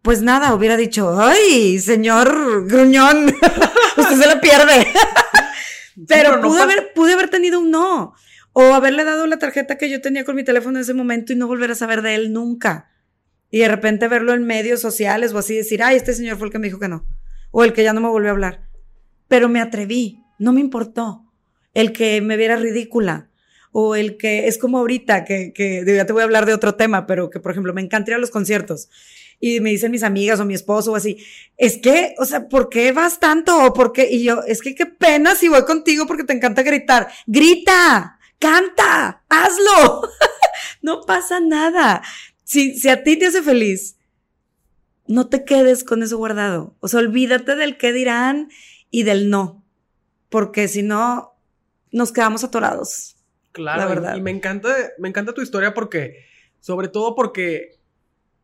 [0.03, 3.27] Pues nada, hubiera dicho, ay, señor gruñón,
[3.97, 4.89] usted se la pierde.
[6.09, 8.15] pero, pude, haber, pude haber tenido un no.
[8.53, 11.37] O haberle dado la tarjeta que yo tenía con mi teléfono en ese momento y
[11.37, 12.92] no volver a saber de él nunca.
[13.53, 16.53] Y de repente verlo en medios sociales o así decir, ay, este señor fue el
[16.53, 17.07] que me dijo que no.
[17.53, 18.67] O el que ya no me volvió a hablar.
[19.29, 21.31] Pero me atreví, no me importó.
[21.75, 23.29] El que me viera ridícula.
[23.71, 26.75] O el que es como ahorita, que, que ya te voy a hablar de otro
[26.75, 28.89] tema, pero que por ejemplo me encanta ir a los conciertos
[29.43, 31.19] y me dicen mis amigas o mi esposo o así,
[31.57, 33.67] es que, o sea, ¿por qué vas tanto?
[33.67, 34.09] ¿O por qué?
[34.09, 37.09] Y yo, es que qué pena si voy contigo porque te encanta gritar.
[37.27, 40.03] Grita, canta, hazlo.
[40.83, 42.03] no pasa nada.
[42.53, 43.97] Si, si a ti te hace feliz,
[45.07, 46.77] no te quedes con eso guardado.
[46.81, 48.51] O sea, olvídate del qué dirán
[48.91, 49.65] y del no.
[50.29, 51.33] Porque si no,
[51.93, 53.17] nos quedamos atorados.
[53.53, 54.17] Claro, la verdad.
[54.17, 56.27] Y, me encanta, me encanta tu historia porque,
[56.61, 57.79] sobre todo porque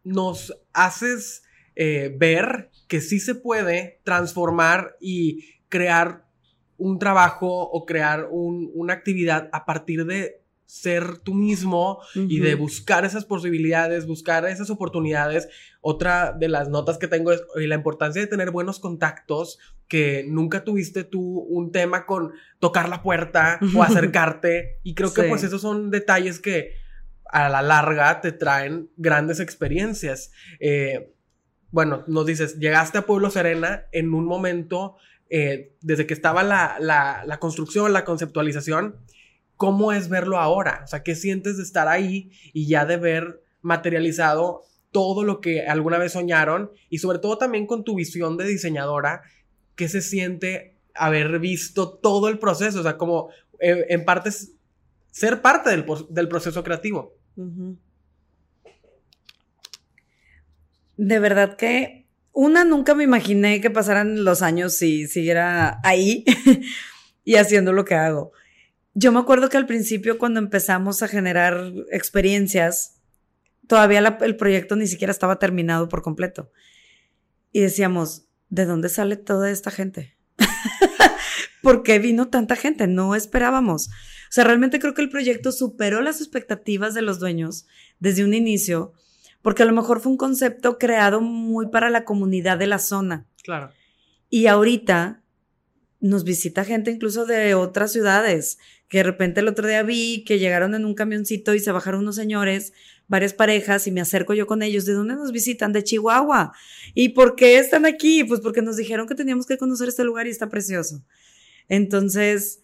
[0.05, 1.43] nos haces
[1.77, 6.25] eh, ver que sí se puede transformar y crear
[6.79, 13.07] un trabajo o crear una actividad a partir de ser tú mismo y de buscar
[13.07, 15.49] esas posibilidades, buscar esas oportunidades.
[15.81, 19.59] Otra de las notas que tengo es la importancia de tener buenos contactos,
[19.89, 24.79] que nunca tuviste tú un tema con tocar la puerta o acercarte.
[24.85, 26.75] Y creo que pues esos son detalles que
[27.25, 30.33] a la larga te traen grandes experiencias.
[30.61, 31.15] Eh,
[31.71, 34.97] bueno, nos dices, llegaste a Pueblo Serena en un momento,
[35.31, 38.97] eh, desde que estaba la, la, la, construcción, la conceptualización,
[39.59, 40.81] ¿cómo es verlo ahora?
[40.85, 45.67] O sea, ¿qué sientes de estar ahí y ya de ver materializado todo lo que
[45.67, 46.71] alguna vez soñaron?
[46.89, 49.23] Y sobre todo también con tu visión de diseñadora,
[49.75, 52.81] ¿qué se siente haber visto todo el proceso?
[52.81, 54.53] O sea, como eh, en partes,
[55.11, 57.17] ser parte del, proceso creativo.
[60.97, 66.25] De verdad que una nunca me imaginé que pasaran los años y siguiera ahí
[67.25, 68.33] y haciendo lo que hago.
[69.01, 73.01] Yo me acuerdo que al principio cuando empezamos a generar experiencias,
[73.69, 76.51] todavía el proyecto ni siquiera estaba terminado por completo.
[77.53, 80.17] Y decíamos, ¿de dónde sale toda esta gente?
[81.63, 82.89] ¿Por qué vino tanta gente?
[82.89, 83.87] No esperábamos.
[83.87, 87.69] O sea, realmente creo que el proyecto superó las expectativas de los dueños
[88.01, 88.95] desde un inicio,
[89.43, 93.29] porque a lo mejor fue un concepto creado muy para la comunidad de la zona.
[93.45, 93.71] Claro.
[94.29, 95.23] Y ahorita
[96.01, 98.59] nos visita gente incluso de otras ciudades,
[98.89, 102.01] que de repente el otro día vi que llegaron en un camioncito y se bajaron
[102.01, 102.73] unos señores,
[103.07, 104.87] varias parejas, y me acerco yo con ellos.
[104.87, 105.73] ¿De dónde nos visitan?
[105.73, 106.53] De Chihuahua.
[106.95, 108.25] ¿Y por qué están aquí?
[108.25, 111.05] Pues porque nos dijeron que teníamos que conocer este lugar y está precioso.
[111.69, 112.61] Entonces,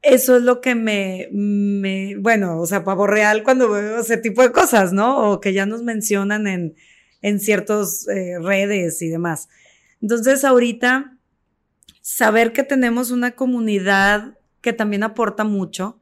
[0.00, 4.42] eso es lo que me, me, bueno, o sea, pavo real cuando veo ese tipo
[4.42, 5.32] de cosas, ¿no?
[5.32, 6.76] O que ya nos mencionan en,
[7.20, 9.48] en eh, redes y demás.
[10.00, 11.18] Entonces, ahorita,
[12.00, 16.00] saber que tenemos una comunidad que también aporta mucho,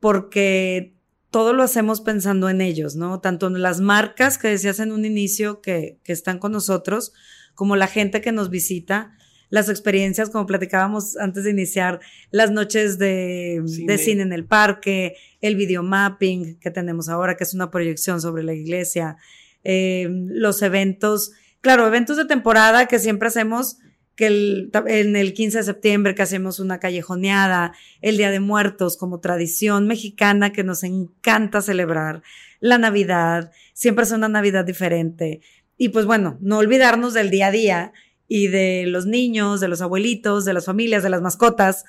[0.00, 0.94] porque
[1.30, 3.20] todo lo hacemos pensando en ellos, ¿no?
[3.20, 7.12] Tanto en las marcas que decías en un inicio que, que están con nosotros,
[7.54, 9.16] como la gente que nos visita
[9.50, 12.00] las experiencias, como platicábamos antes de iniciar,
[12.30, 13.62] las noches de
[13.98, 18.54] cine, en el parque, el videomapping que tenemos ahora, que es una proyección sobre la
[18.54, 19.16] iglesia,
[19.64, 23.78] eh, los eventos, claro, eventos de temporada que siempre hacemos,
[24.26, 29.86] en el 15 de septiembre que hacemos una callejoneada, el Día de Muertos como tradición
[29.86, 32.22] mexicana que nos encanta celebrar,
[32.60, 35.40] la Navidad, siempre es una Navidad diferente.
[35.76, 37.92] Y pues bueno, no olvidarnos del día a día,
[38.32, 41.84] y de los niños, de los abuelitos, de las familias, de las mascotas.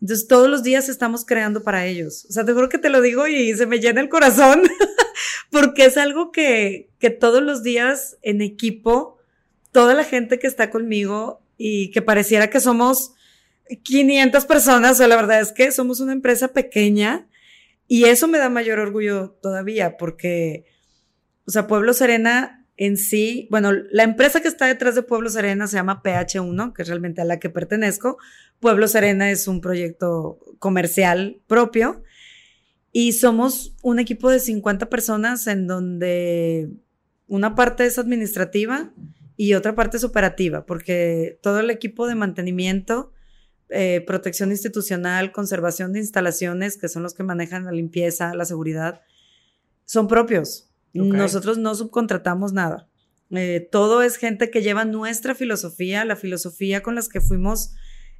[0.00, 2.26] Entonces todos los días estamos creando para ellos.
[2.28, 4.62] O sea, te juro que te lo digo y se me llena el corazón
[5.50, 9.18] porque es algo que, que todos los días en equipo,
[9.70, 13.14] toda la gente que está conmigo y que pareciera que somos
[13.82, 17.28] 500 personas, o la verdad es que somos una empresa pequeña
[17.86, 20.64] y eso me da mayor orgullo todavía porque,
[21.46, 25.68] o sea, Pueblo Serena en sí, bueno, la empresa que está detrás de Pueblo Serena
[25.68, 28.18] se llama PH1, que es realmente a la que pertenezco.
[28.58, 32.02] Pueblo Serena es un proyecto comercial propio
[32.90, 36.70] y somos un equipo de 50 personas en donde
[37.28, 38.92] una parte es administrativa
[39.36, 43.12] y otra parte es operativa, porque todo el equipo de mantenimiento,
[43.70, 49.02] eh, protección institucional, conservación de instalaciones, que son los que manejan la limpieza, la seguridad,
[49.84, 50.70] son propios.
[50.92, 52.88] Nosotros no subcontratamos nada.
[53.30, 57.74] Eh, todo es gente que lleva nuestra filosofía, la filosofía con las que fuimos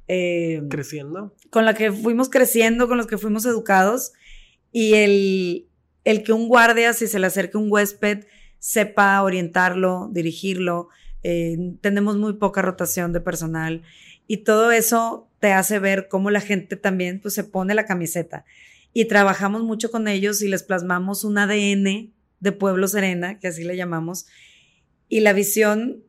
[0.07, 1.33] eh, creciendo.
[1.49, 4.11] Con la que fuimos creciendo, con los que fuimos educados.
[4.73, 5.69] Y el,
[6.03, 8.25] el que un guardia, si se le acerca un huésped,
[8.59, 10.89] sepa orientarlo, dirigirlo.
[11.27, 13.81] Eh, tenemos muy poca rotación de personal
[14.27, 18.45] y todo eso te hace ver cómo la gente también pues, se pone la camiseta.
[18.93, 23.63] Y trabajamos mucho con ellos y les plasmamos un ADN de Pueblo Serena, que así
[23.63, 24.27] le llamamos,
[25.09, 26.03] y la visión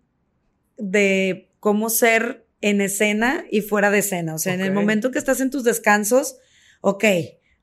[0.76, 4.34] de cómo ser en escena y fuera de escena.
[4.34, 6.36] O sea, en el momento que estás en tus descansos,
[6.82, 7.04] ok,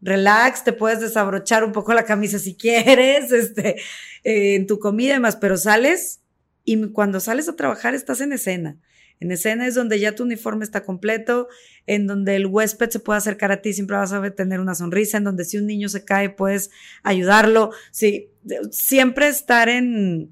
[0.02, 3.76] relax, te puedes desabrochar un poco la camisa si quieres, este,
[4.24, 6.23] eh, en tu comida y demás, pero sales
[6.64, 8.78] y cuando sales a trabajar estás en escena.
[9.20, 11.48] En escena es donde ya tu uniforme está completo,
[11.86, 15.18] en donde el huésped se puede acercar a ti, siempre vas a tener una sonrisa,
[15.18, 16.72] en donde si un niño se cae puedes
[17.04, 17.72] ayudarlo.
[17.92, 18.32] Sí,
[18.72, 20.32] siempre estar en,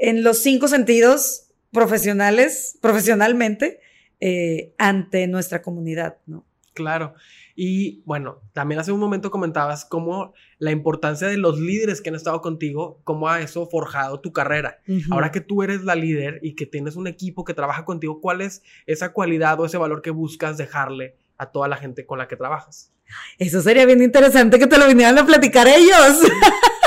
[0.00, 3.80] en los cinco sentidos profesionales, profesionalmente,
[4.20, 6.44] eh, ante nuestra comunidad, ¿no?
[6.74, 7.14] Claro.
[7.60, 12.14] Y bueno, también hace un momento comentabas cómo la importancia de los líderes que han
[12.14, 14.78] estado contigo, cómo ha eso forjado tu carrera.
[15.10, 18.42] Ahora que tú eres la líder y que tienes un equipo que trabaja contigo, ¿cuál
[18.42, 22.28] es esa cualidad o ese valor que buscas dejarle a toda la gente con la
[22.28, 22.92] que trabajas?
[23.38, 26.20] Eso sería bien interesante que te lo vinieran a platicar ellos.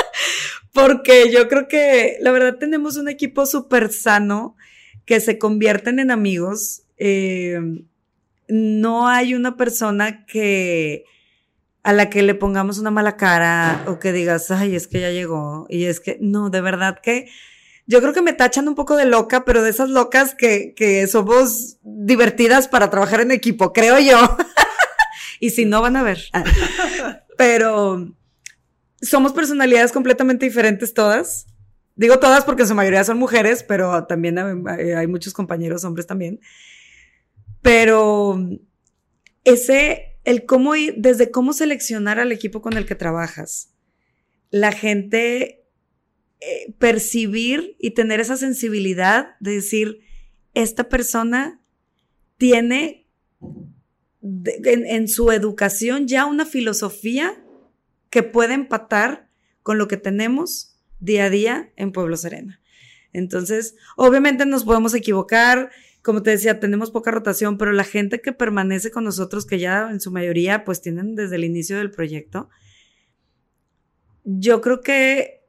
[0.72, 4.56] Porque yo creo que la verdad tenemos un equipo súper sano
[5.04, 6.84] que se convierten en amigos.
[6.96, 7.60] Eh,
[8.48, 11.04] no hay una persona que
[11.82, 15.10] a la que le pongamos una mala cara o que digas, ay, es que ya
[15.10, 15.66] llegó.
[15.68, 17.28] Y es que, no, de verdad que
[17.86, 21.06] yo creo que me tachan un poco de loca, pero de esas locas que, que
[21.08, 24.16] somos divertidas para trabajar en equipo, creo yo.
[25.40, 26.22] y si no, van a ver.
[27.36, 28.14] pero
[29.00, 31.46] somos personalidades completamente diferentes todas.
[31.96, 36.40] Digo todas porque en su mayoría son mujeres, pero también hay muchos compañeros hombres también.
[37.62, 38.38] Pero
[39.44, 43.72] ese, el cómo ir, desde cómo seleccionar al equipo con el que trabajas,
[44.50, 45.64] la gente
[46.40, 50.00] eh, percibir y tener esa sensibilidad de decir,
[50.54, 51.60] esta persona
[52.36, 53.06] tiene
[54.22, 57.42] en, su educación ya una filosofía
[58.10, 59.28] que puede empatar
[59.62, 62.60] con lo que tenemos día a día en Pueblo Serena.
[63.12, 65.70] Entonces, obviamente nos podemos equivocar,
[66.02, 69.88] como te decía, tenemos poca rotación, pero la gente que permanece con nosotros, que ya
[69.90, 72.50] en su mayoría pues tienen desde el inicio del proyecto,
[74.24, 75.42] yo creo que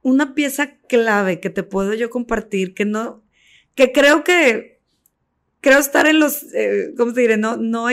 [0.00, 3.22] una pieza clave que te puedo yo compartir, que no,
[3.74, 4.80] que creo que,
[5.60, 7.36] creo estar en los, eh, ¿cómo te diré?
[7.36, 7.86] No, no,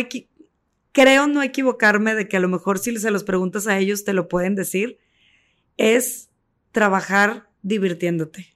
[0.94, 4.14] creo no equivocarme de que a lo mejor si se los preguntas a ellos te
[4.14, 5.00] lo pueden decir,
[5.76, 6.30] es
[6.72, 8.55] trabajar divirtiéndote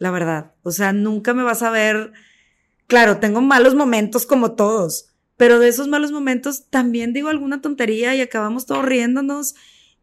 [0.00, 0.54] la verdad.
[0.62, 2.12] O sea, nunca me vas a ver,
[2.88, 8.16] claro, tengo malos momentos como todos, pero de esos malos momentos también digo alguna tontería
[8.16, 9.54] y acabamos todos riéndonos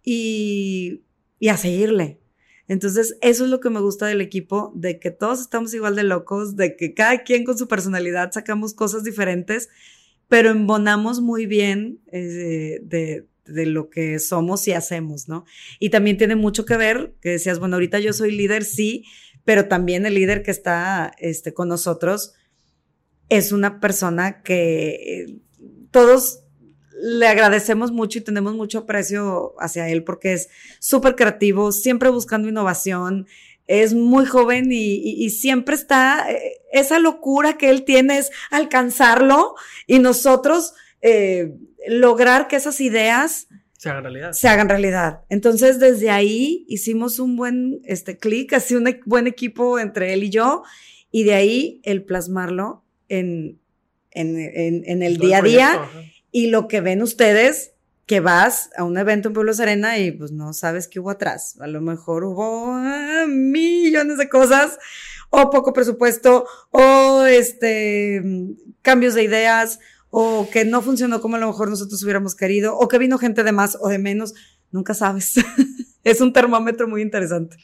[0.03, 1.01] y,
[1.39, 2.21] y a seguirle.
[2.67, 6.03] Entonces, eso es lo que me gusta del equipo, de que todos estamos igual de
[6.03, 9.69] locos, de que cada quien con su personalidad sacamos cosas diferentes,
[10.27, 15.45] pero embonamos muy bien eh, de, de, lo que somos y hacemos, ¿no?
[15.79, 19.05] Y también tiene mucho que ver, que decías, bueno, ahorita yo soy líder, sí,
[19.47, 22.33] pero también el líder que está este, con nosotros
[23.29, 25.37] es una persona que eh,
[25.89, 26.41] todos
[27.01, 32.49] le agradecemos mucho y tenemos mucho aprecio hacia él porque es súper creativo, siempre buscando
[32.49, 33.25] innovación,
[33.67, 39.99] es muy joven y, siempre está, eh, esa locura que él tiene es alcanzarlo y
[39.99, 41.53] nosotros eh,
[41.87, 43.47] lograr que esas ideas
[43.77, 44.31] se hagan realidad.
[44.33, 45.21] Se hagan realidad.
[45.29, 50.23] Entonces, desde ahí hicimos un buen este, clic, así un e, buen equipo entre él
[50.23, 50.63] y yo,
[51.11, 53.59] y de ahí el plasmarlo en,
[54.11, 55.89] en, en, el día a día.
[56.31, 57.73] y lo que ven ustedes,
[58.07, 61.57] que vas a un evento en Pueblo Serena y pues no sabes qué hubo atrás.
[61.59, 64.79] A lo mejor hubo ah, millones de cosas,
[65.29, 68.23] o poco presupuesto, o este,
[68.81, 69.79] cambios de ideas,
[70.09, 73.43] o que no funcionó como a lo mejor nosotros hubiéramos querido, o que vino gente
[73.43, 74.33] de más o de menos,
[74.71, 75.35] nunca sabes.
[76.03, 77.57] es un termómetro muy interesante.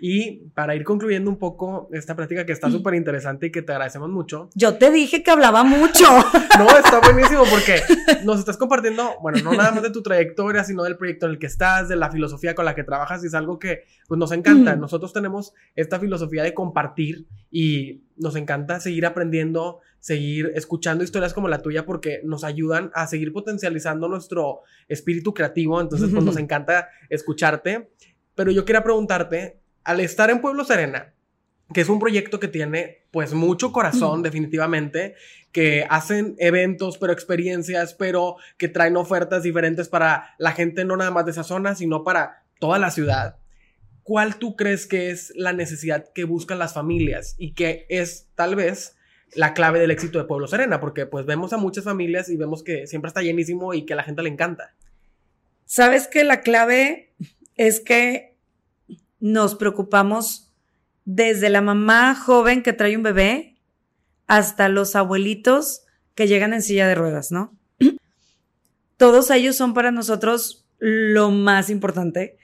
[0.00, 3.72] Y para ir concluyendo un poco esta práctica que está súper interesante y que te
[3.72, 4.48] agradecemos mucho.
[4.54, 6.04] Yo te dije que hablaba mucho.
[6.58, 7.82] no, está buenísimo porque
[8.24, 11.38] nos estás compartiendo, bueno, no nada más de tu trayectoria, sino del proyecto en el
[11.38, 14.30] que estás, de la filosofía con la que trabajas y es algo que pues, nos
[14.32, 14.76] encanta.
[14.76, 21.48] Nosotros tenemos esta filosofía de compartir y nos encanta seguir aprendiendo, seguir escuchando historias como
[21.48, 25.80] la tuya porque nos ayudan a seguir potencializando nuestro espíritu creativo.
[25.80, 27.90] Entonces, pues nos encanta escucharte.
[28.34, 31.14] Pero yo quería preguntarte, al estar en Pueblo Serena,
[31.72, 35.14] que es un proyecto que tiene pues mucho corazón definitivamente,
[35.52, 41.10] que hacen eventos, pero experiencias, pero que traen ofertas diferentes para la gente no nada
[41.10, 43.36] más de esa zona, sino para toda la ciudad.
[44.02, 48.56] ¿Cuál tú crees que es la necesidad que buscan las familias y que es tal
[48.56, 48.97] vez
[49.34, 50.80] la clave del éxito de Pueblo Serena?
[50.80, 53.96] Porque pues vemos a muchas familias y vemos que siempre está llenísimo y que a
[53.96, 54.74] la gente le encanta.
[55.64, 57.12] Sabes que la clave
[57.56, 58.36] es que
[59.20, 60.52] nos preocupamos
[61.04, 63.56] desde la mamá joven que trae un bebé
[64.26, 65.82] hasta los abuelitos
[66.14, 67.56] que llegan en silla de ruedas, ¿no?
[68.96, 72.38] Todos ellos son para nosotros lo más importante.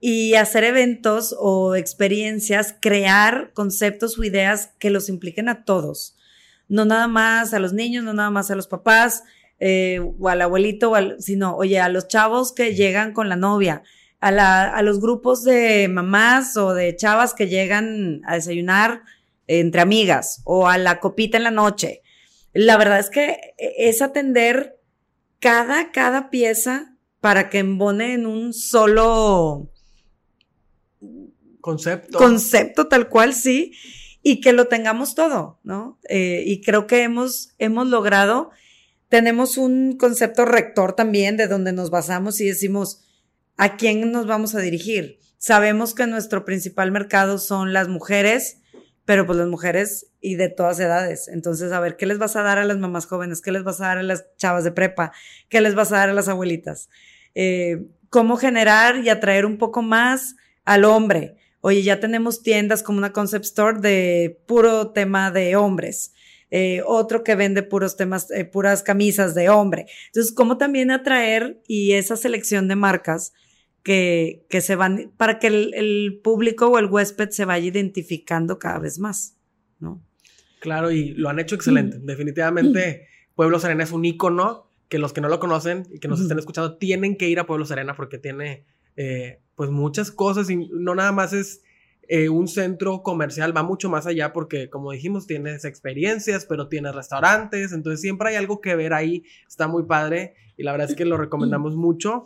[0.00, 6.16] Y hacer eventos o experiencias, crear conceptos o ideas que los impliquen a todos.
[6.68, 9.22] No nada más a los niños, no nada más a los papás
[9.60, 13.82] eh, o al abuelito, sino, oye, a los chavos que llegan con la novia,
[14.20, 19.02] a, los grupos de mamás o de chavas que llegan a desayunar
[19.46, 22.02] entre amigas o a la copita en la noche.
[22.52, 24.78] La verdad es que es atender
[25.40, 29.70] cada, cada pieza para que embone en un solo
[31.60, 32.18] concepto.
[32.18, 33.72] Concepto tal cual, sí,
[34.26, 36.00] y que lo tengamos todo, ¿no?
[36.08, 38.50] Eh, y creo que hemos, hemos logrado,
[39.10, 43.04] tenemos un concepto rector también de donde nos basamos y decimos,
[43.58, 45.20] ¿a quién nos vamos a dirigir?
[45.36, 48.62] Sabemos que nuestro principal mercado son las mujeres,
[49.04, 51.28] pero pues las mujeres y de todas edades.
[51.28, 53.42] Entonces, a ver, ¿qué les vas a dar a las mamás jóvenes?
[53.42, 55.12] ¿Qué les vas a dar a las chavas de prepa?
[55.50, 56.88] ¿Qué les vas a dar a las abuelitas?
[57.34, 61.36] Eh, ¿Cómo generar y atraer un poco más al hombre?
[61.66, 66.12] Oye, ya tenemos tiendas como una concept store de puro tema de hombres.
[66.50, 69.86] Eh, otro que vende puros temas, eh, puras camisas de hombre.
[70.08, 73.32] Entonces, ¿cómo también atraer y esa selección de marcas
[73.82, 78.78] que, que se van, para que el, público o el huésped se vaya identificando cada
[78.78, 79.38] vez más,
[79.80, 80.02] ¿no?
[80.60, 81.98] Claro, y lo han hecho excelente.
[81.98, 86.20] Definitivamente, Pueblo Serena es un ícono que los que no lo conocen y que nos
[86.20, 90.56] estén escuchando tienen que ir a Pueblo Serena porque tiene, eh, pues, muchas cosas y
[90.56, 91.62] no nada más es
[92.08, 96.94] eh, un centro comercial, va mucho más allá porque, como dijimos, tienes experiencias, pero tienes
[96.94, 100.96] restaurantes, entonces siempre hay algo que ver ahí, está muy padre y la verdad es
[100.96, 102.24] que lo recomendamos mucho.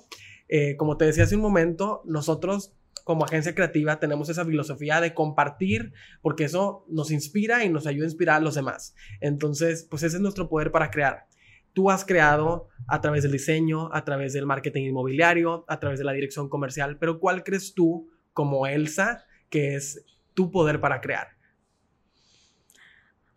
[0.49, 2.73] Eh, como te decía hace un momento, nosotros
[3.05, 8.05] como agencia creativa tenemos esa filosofía de compartir porque eso nos inspira y nos ayuda
[8.05, 8.95] a inspirar a los demás.
[9.21, 11.27] Entonces, pues ese es nuestro poder para crear.
[11.73, 16.05] Tú has creado a través del diseño, a través del marketing inmobiliario, a través de
[16.05, 20.05] la dirección comercial, pero ¿cuál crees tú como Elsa que es
[20.35, 21.29] tu poder para crear?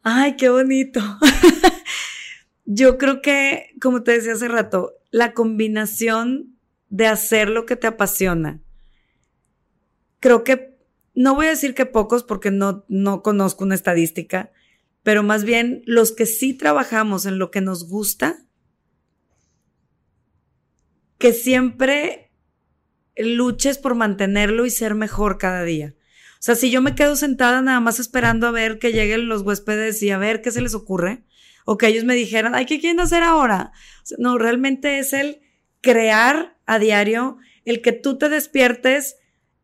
[0.04, 1.00] Ay, qué bonito.
[2.66, 6.58] Yo creo que, como te decía hace rato, la combinación
[6.90, 8.62] de hacer lo que te apasiona.
[10.20, 10.78] Creo que,
[11.14, 14.52] no voy a decir que pocos porque no, no conozco una estadística,
[15.04, 18.46] pero más bien los que sí trabajamos en lo que nos gusta,
[21.18, 22.32] que siempre
[23.16, 25.96] luches por mantenerlo y ser mejor cada día.
[26.34, 29.44] O sea, si yo me quedo sentada nada más esperando a ver que lleguen los
[29.44, 31.24] huéspedes y a ver qué se les ocurre,
[31.66, 33.72] o que ellos me dijeran, ay, ¿qué quieren hacer ahora?
[34.18, 35.42] no, realmente es el
[35.82, 39.18] crear a diario, el que tú te despiertes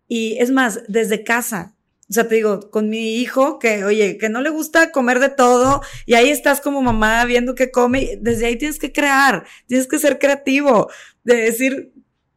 [0.08, 1.77] y es más, desde casa.
[2.10, 5.30] O sea, te digo, con mi hijo que, oye, que no le gusta comer de
[5.30, 9.88] todo y ahí estás como mamá viendo qué come, desde ahí tienes que crear, tienes
[9.88, 10.89] que ser creativo,
[11.26, 11.93] de decir,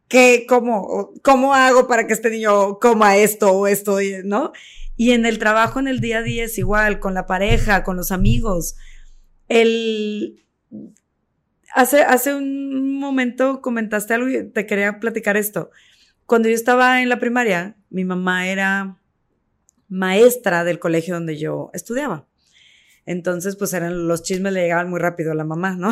[0.09, 4.51] ¿qué, cómo, cómo hago para que este niño coma esto o esto, ¿no?
[4.97, 7.95] Y en el trabajo, en el día a día es igual, con la pareja, con
[7.95, 8.75] los amigos.
[9.47, 10.43] El,
[11.73, 15.71] hace, hace un momento comentaste algo y te quería platicar esto.
[16.25, 19.00] Cuando yo estaba en la primaria, mi mamá era
[19.91, 22.27] maestra del colegio donde yo estudiaba.
[23.05, 25.91] Entonces, pues eran los chismes le llegaban muy rápido a la mamá, ¿no?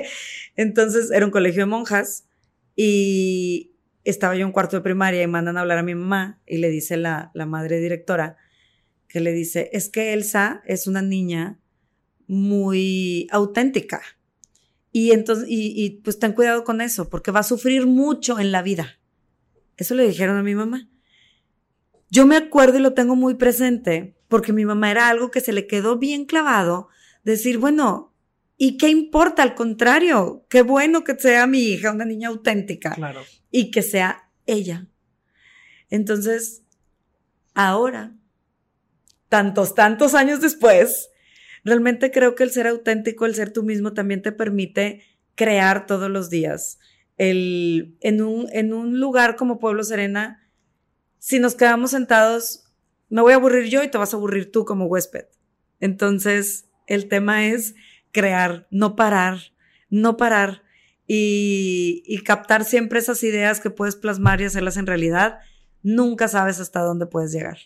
[0.56, 2.26] Entonces, era un colegio de monjas
[2.74, 3.72] y
[4.04, 6.70] estaba yo en cuarto de primaria y mandan a hablar a mi mamá y le
[6.70, 8.36] dice la, la madre directora
[9.08, 11.58] que le dice, es que Elsa es una niña
[12.26, 14.02] muy auténtica.
[14.92, 18.62] Y entonces, y, pues ten cuidado con eso, porque va a sufrir mucho en la
[18.62, 18.98] vida.
[19.76, 20.88] Eso le dijeron a mi mamá.
[22.10, 25.52] Yo me acuerdo y lo tengo muy presente, porque mi mamá era algo que se
[25.52, 26.88] le quedó bien clavado,
[27.24, 28.14] decir, bueno,
[28.56, 29.42] ¿y qué importa?
[29.42, 33.22] Al contrario, qué bueno que sea mi hija una niña auténtica Claro.
[33.50, 34.86] y que sea ella.
[35.90, 36.62] Entonces,
[37.54, 38.14] ahora,
[39.28, 41.10] tantos, tantos años después,
[41.64, 45.02] realmente creo que el ser auténtico, el ser tú mismo, también te permite
[45.34, 46.78] crear todos los días.
[47.18, 50.45] El, en, un, en un lugar como Pueblo Serena,
[51.26, 52.72] si nos quedamos sentados,
[53.08, 55.24] me voy a aburrir yo y te vas a aburrir tú como huésped.
[55.80, 57.74] Entonces, el tema es
[58.12, 59.40] crear, no parar,
[59.90, 60.62] no parar
[61.04, 65.40] y, y captar siempre esas ideas que puedes plasmar y hacerlas en realidad.
[65.82, 67.58] Nunca sabes hasta dónde puedes llegar.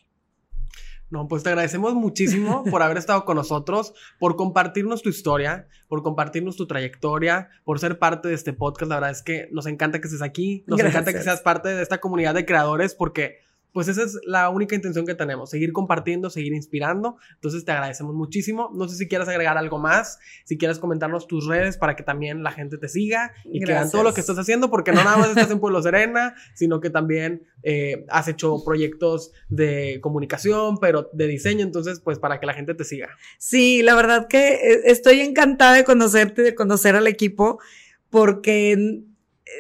[1.11, 6.03] No, pues te agradecemos muchísimo por haber estado con nosotros, por compartirnos tu historia, por
[6.03, 8.89] compartirnos tu trayectoria, por ser parte de este podcast.
[8.89, 11.03] La verdad es que nos encanta que estés aquí, nos Gracias.
[11.03, 14.75] encanta que seas parte de esta comunidad de creadores porque pues esa es la única
[14.75, 17.17] intención que tenemos, seguir compartiendo, seguir inspirando.
[17.35, 18.71] Entonces te agradecemos muchísimo.
[18.75, 22.43] No sé si quieres agregar algo más, si quieres comentarnos tus redes para que también
[22.43, 25.17] la gente te siga y que vean todo lo que estás haciendo, porque no nada
[25.17, 31.09] más estás en Pueblo Serena, sino que también eh, has hecho proyectos de comunicación, pero
[31.13, 33.11] de diseño, entonces pues para que la gente te siga.
[33.39, 37.61] Sí, la verdad que eh, estoy encantada de conocerte, de conocer al equipo,
[38.09, 39.03] porque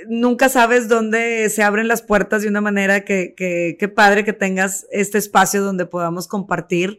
[0.08, 4.32] nunca sabes dónde se abren las puertas de una manera que, que, que padre que
[4.32, 6.98] tengas este espacio donde podamos compartir.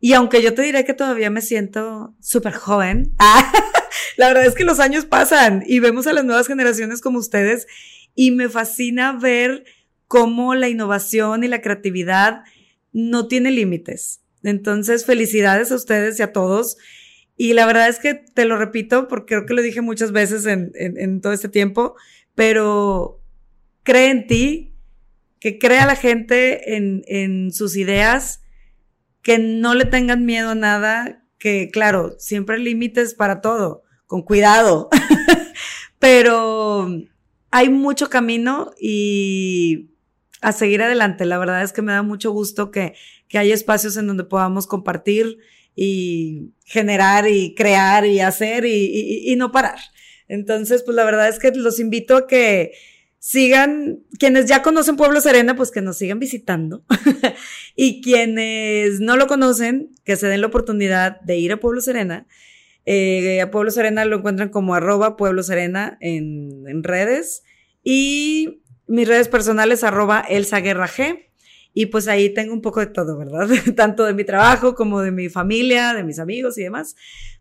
[0.00, 3.12] Y aunque yo te diré que todavía me siento súper joven,
[4.16, 7.66] la verdad es que los años pasan y vemos a las nuevas generaciones como ustedes
[8.14, 9.64] y me fascina ver
[10.06, 12.42] cómo la innovación y la creatividad
[12.92, 14.20] no tiene límites.
[14.42, 16.76] Entonces, felicidades a ustedes y a todos.
[17.36, 20.46] Y la verdad es que te lo repito, porque creo que lo dije muchas veces
[20.46, 21.94] en todo este tiempo,
[22.38, 23.20] pero
[23.82, 24.72] cree en ti,
[25.40, 28.44] que crea la gente en, en sus ideas,
[29.22, 34.22] que no le tengan miedo a nada, que claro, siempre hay límites para todo, con
[34.22, 34.88] cuidado,
[35.98, 36.88] pero
[37.50, 39.90] hay mucho camino y
[40.40, 41.26] a seguir adelante.
[41.26, 42.94] La verdad es que me da mucho gusto que,
[43.26, 45.38] que haya espacios en donde podamos compartir
[45.74, 49.80] y generar y crear y hacer y, y, y no parar.
[50.28, 52.72] Entonces, pues la verdad es que los invito a que
[53.18, 56.84] sigan, quienes ya conocen Pueblo Serena, pues que nos sigan visitando.
[57.76, 62.26] y quienes no lo conocen, que se den la oportunidad de ir a Pueblo Serena.
[62.86, 67.42] Eh, a Pueblo Serena lo encuentran como arroba Pueblo Serena en, en redes.
[67.82, 71.26] Y mis redes personales, arroba Elsa Guerra G.
[71.74, 73.48] Y pues ahí tengo un poco de todo, ¿verdad?
[73.76, 76.96] Tanto de mi trabajo como de mi familia, de mis amigos y demás.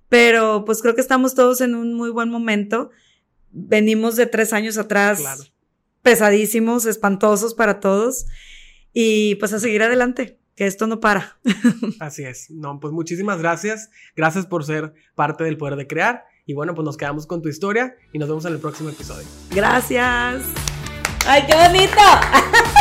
[0.09, 2.91] Pero pues creo que estamos todos en un muy buen momento.
[3.51, 5.43] Venimos de tres años atrás Claro.
[6.01, 8.25] pesadísimos, espantosos para todos.
[8.93, 11.37] Y pues a seguir adelante, que esto no para.
[11.99, 12.49] Así es.
[12.49, 13.89] No, pues muchísimas gracias.
[14.15, 16.25] Gracias por ser parte del poder de crear.
[16.45, 19.27] Y bueno, pues nos quedamos con tu historia y nos vemos en el próximo episodio.
[19.51, 20.43] Gracias.
[21.27, 21.97] ¡Ay, qué bonito!